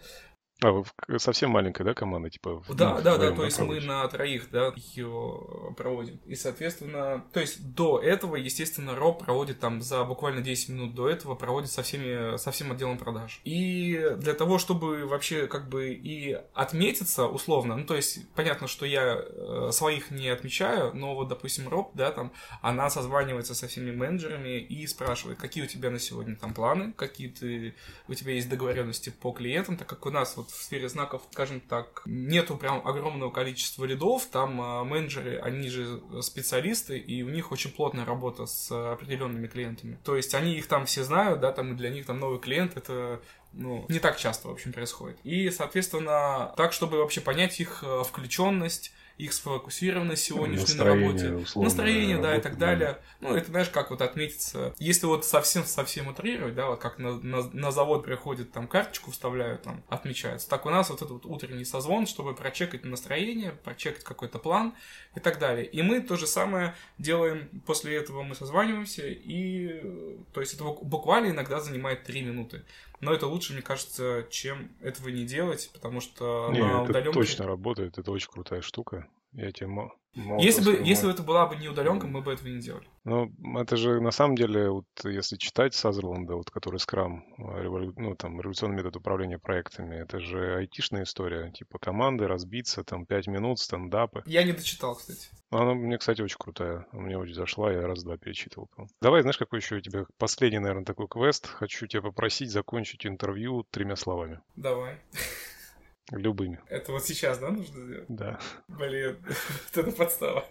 а, 0.61 0.71
вы 0.71 1.19
совсем 1.19 1.49
маленькая, 1.49 1.83
да, 1.83 1.93
команда, 1.93 2.29
типа? 2.29 2.63
Да, 2.69 2.95
ну, 2.95 3.01
да, 3.01 3.17
да, 3.17 3.31
то 3.31 3.43
есть 3.43 3.59
мы 3.59 3.81
на 3.81 4.07
троих, 4.07 4.49
да, 4.51 4.73
ее 4.75 5.73
проводим. 5.75 6.19
И, 6.25 6.35
соответственно, 6.35 7.25
то 7.33 7.41
есть 7.41 7.73
до 7.75 7.99
этого, 7.99 8.37
естественно, 8.37 8.95
Роб 8.95 9.23
проводит 9.25 9.59
там 9.59 9.81
за 9.81 10.05
буквально 10.05 10.41
10 10.41 10.69
минут 10.69 10.95
до 10.95 11.09
этого, 11.09 11.35
проводит 11.35 11.71
со 11.71 11.83
всеми, 11.83 12.37
со 12.37 12.51
всем 12.51 12.71
отделом 12.71 12.97
продаж. 12.97 13.41
И 13.43 14.15
для 14.17 14.33
того, 14.33 14.57
чтобы 14.57 15.05
вообще 15.05 15.47
как 15.47 15.67
бы 15.67 15.89
и 15.89 16.39
отметиться 16.53 17.27
условно, 17.27 17.75
ну, 17.75 17.85
то 17.85 17.95
есть 17.95 18.27
понятно, 18.33 18.67
что 18.67 18.85
я 18.85 19.17
э, 19.17 19.69
своих 19.73 20.09
не 20.09 20.29
отмечаю, 20.29 20.95
но 20.95 21.15
вот, 21.15 21.27
допустим, 21.27 21.67
Роб, 21.67 21.91
да, 21.95 22.11
там, 22.11 22.31
она 22.61 22.89
созванивается 22.89 23.55
со 23.55 23.67
всеми 23.67 23.91
менеджерами 23.91 24.59
и 24.59 24.87
спрашивает, 24.87 25.37
какие 25.37 25.65
у 25.65 25.67
тебя 25.67 25.91
на 25.91 25.99
сегодня 25.99 26.37
там 26.37 26.53
планы, 26.53 26.93
какие 26.93 27.27
ты, 27.27 27.75
у 28.07 28.13
тебя 28.13 28.33
есть 28.33 28.47
договоренности 28.47 29.09
по 29.09 29.31
клиентам, 29.31 29.75
так 29.75 29.87
как 29.89 30.05
у 30.05 30.11
нас 30.11 30.37
вот 30.37 30.44
вот 30.45 30.51
в 30.51 30.63
сфере 30.63 30.87
знаков, 30.89 31.23
скажем 31.31 31.59
так, 31.59 32.03
нету 32.05 32.55
прям 32.57 32.85
огромного 32.87 33.31
количества 33.31 33.85
лидов, 33.85 34.25
там 34.31 34.61
э, 34.61 34.83
менеджеры, 34.83 35.39
они 35.39 35.69
же 35.69 36.01
специалисты, 36.21 36.97
и 36.97 37.23
у 37.23 37.29
них 37.29 37.51
очень 37.51 37.71
плотная 37.71 38.05
работа 38.05 38.45
с 38.45 38.71
определенными 38.71 39.47
клиентами. 39.47 39.99
То 40.03 40.15
есть 40.15 40.33
они 40.35 40.55
их 40.55 40.67
там 40.67 40.85
все 40.85 41.03
знают, 41.03 41.39
да, 41.41 41.51
там 41.51 41.75
для 41.75 41.89
них 41.89 42.05
там 42.05 42.19
новый 42.19 42.39
клиент 42.39 42.77
это 42.77 43.21
ну, 43.53 43.85
не 43.87 43.99
так 43.99 44.17
часто, 44.17 44.49
в 44.49 44.51
общем, 44.51 44.73
происходит. 44.73 45.17
И, 45.23 45.49
соответственно, 45.49 46.53
так, 46.57 46.73
чтобы 46.73 46.97
вообще 46.97 47.21
понять 47.21 47.59
их 47.59 47.83
э, 47.83 48.03
включенность, 48.03 48.91
их 49.17 49.33
сфокусированность 49.33 50.23
сегодняшней 50.23 50.75
на 50.75 50.83
работе, 50.83 51.31
условно, 51.33 51.69
настроение, 51.69 52.17
да, 52.17 52.35
и 52.35 52.41
так 52.41 52.57
далее. 52.57 52.99
Да. 53.21 53.29
Ну, 53.29 53.35
это, 53.35 53.49
знаешь, 53.49 53.69
как 53.69 53.89
вот 53.89 54.01
отметиться. 54.01 54.73
Если 54.77 55.05
вот 55.05 55.25
совсем-совсем 55.25 56.07
утрировать, 56.07 56.53
да, 56.55 56.67
вот 56.67 56.79
как 56.79 56.99
на, 56.99 57.13
на, 57.19 57.43
на 57.53 57.71
завод 57.71 58.03
приходит, 58.03 58.51
там, 58.51 58.67
карточку 58.67 59.11
вставляют, 59.11 59.63
там, 59.63 59.83
отмечается. 59.87 60.49
Так 60.49 60.65
у 60.65 60.69
нас 60.69 60.89
вот 60.89 61.01
этот 61.01 61.11
вот 61.11 61.25
утренний 61.25 61.65
созвон, 61.65 62.07
чтобы 62.07 62.35
прочекать 62.35 62.83
настроение, 62.83 63.51
прочекать 63.51 64.03
какой-то 64.03 64.37
план 64.37 64.73
и 65.15 65.19
так 65.19 65.39
далее. 65.39 65.65
И 65.65 65.81
мы 65.81 66.01
то 66.01 66.17
же 66.17 66.27
самое 66.27 66.75
делаем, 66.97 67.49
после 67.65 67.95
этого 67.95 68.23
мы 68.23 68.35
созваниваемся, 68.35 69.03
и, 69.05 69.81
то 70.33 70.41
есть, 70.41 70.53
это 70.53 70.63
буквально 70.63 71.31
иногда 71.31 71.61
занимает 71.61 72.03
3 72.03 72.21
минуты. 72.21 72.63
Но 73.01 73.13
это 73.13 73.27
лучше, 73.27 73.53
мне 73.53 73.61
кажется, 73.61 74.27
чем 74.29 74.71
этого 74.81 75.09
не 75.09 75.25
делать, 75.25 75.69
потому 75.73 76.01
что 76.01 76.49
не, 76.51 76.59
на 76.59 76.83
удаленке... 76.83 77.11
точно 77.11 77.45
работает, 77.45 77.97
это 77.97 78.11
очень 78.11 78.29
крутая 78.29 78.61
штука. 78.61 79.07
Я 79.33 79.51
тебе 79.51 79.67
если 80.15 80.63
бы, 80.63 80.81
если 80.83 81.05
бы 81.05 81.11
это 81.11 81.23
была 81.23 81.45
бы 81.45 81.55
не 81.55 81.67
удаленка, 81.67 82.07
мы 82.07 82.21
бы 82.21 82.33
этого 82.33 82.47
не 82.47 82.59
делали. 82.59 82.87
Ну, 83.03 83.31
это 83.59 83.77
же 83.77 84.01
на 84.01 84.11
самом 84.11 84.35
деле, 84.35 84.69
вот 84.69 84.85
если 85.03 85.37
читать 85.37 85.75
Сазерленда, 85.75 86.35
вот 86.35 86.49
который 86.49 86.77
Scrum, 86.77 87.21
э, 87.37 87.63
револю... 87.63 87.93
ну, 87.97 88.15
там, 88.15 88.39
революционный 88.39 88.77
метод 88.77 88.95
управления 88.95 89.37
проектами, 89.37 89.95
это 89.95 90.19
же 90.19 90.55
айтишная 90.55 91.03
история, 91.03 91.51
типа 91.51 91.77
команды, 91.77 92.27
разбиться, 92.27 92.83
там, 92.83 93.05
5 93.05 93.27
минут, 93.27 93.59
стендапы. 93.59 94.23
Я 94.25 94.43
не 94.43 94.53
дочитал, 94.53 94.95
кстати. 94.95 95.27
Она 95.51 95.73
мне, 95.73 95.97
кстати, 95.97 96.21
очень 96.21 96.37
крутая. 96.39 96.87
Мне 96.91 97.17
очень 97.17 97.35
зашла, 97.35 97.71
я 97.71 97.85
раз-два 97.85 98.17
перечитывал. 98.17 98.69
Давай, 99.01 99.21
знаешь, 99.21 99.37
какой 99.37 99.59
еще 99.59 99.75
у 99.75 99.81
тебя 99.81 100.05
последний, 100.17 100.59
наверное, 100.59 100.85
такой 100.85 101.07
квест? 101.07 101.47
Хочу 101.47 101.85
тебя 101.87 102.01
попросить 102.01 102.51
закончить 102.51 103.05
интервью 103.05 103.65
тремя 103.69 103.95
словами. 103.95 104.39
Давай. 104.55 104.99
Любыми. 106.11 106.61
Это 106.69 106.91
вот 106.91 107.03
сейчас, 107.03 107.39
да, 107.39 107.49
нужно 107.49 107.83
сделать? 107.83 108.05
Да. 108.07 108.39
Блин, 108.67 109.17
это 109.73 109.91
подстава. 109.91 110.45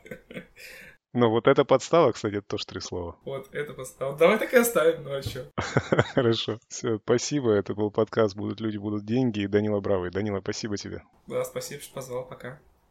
Ну, 1.12 1.30
вот 1.30 1.46
эта 1.46 1.64
подстава, 1.64 2.10
кстати, 2.10 2.34
это 2.36 2.48
тоже 2.48 2.66
три 2.66 2.80
слова. 2.80 3.16
Вот, 3.24 3.48
это 3.54 3.72
подстава. 3.72 4.18
Давай 4.18 4.36
так 4.36 4.52
и 4.52 4.56
оставим, 4.56 5.04
ну 5.04 5.12
а 5.14 5.22
что? 5.22 5.48
Хорошо. 6.14 6.58
Все, 6.68 6.98
спасибо. 6.98 7.52
Это 7.52 7.74
был 7.74 7.92
подкаст 7.92 8.34
«Будут 8.34 8.60
люди, 8.60 8.78
будут 8.78 9.06
деньги» 9.06 9.40
и 9.40 9.46
Данила 9.46 9.80
Бравый. 9.80 10.10
Данила, 10.10 10.40
спасибо 10.40 10.76
тебе. 10.76 11.04
Да, 11.28 11.44
спасибо, 11.44 11.80
что 11.82 11.94
позвал. 11.94 12.26
Пока. 12.26 12.58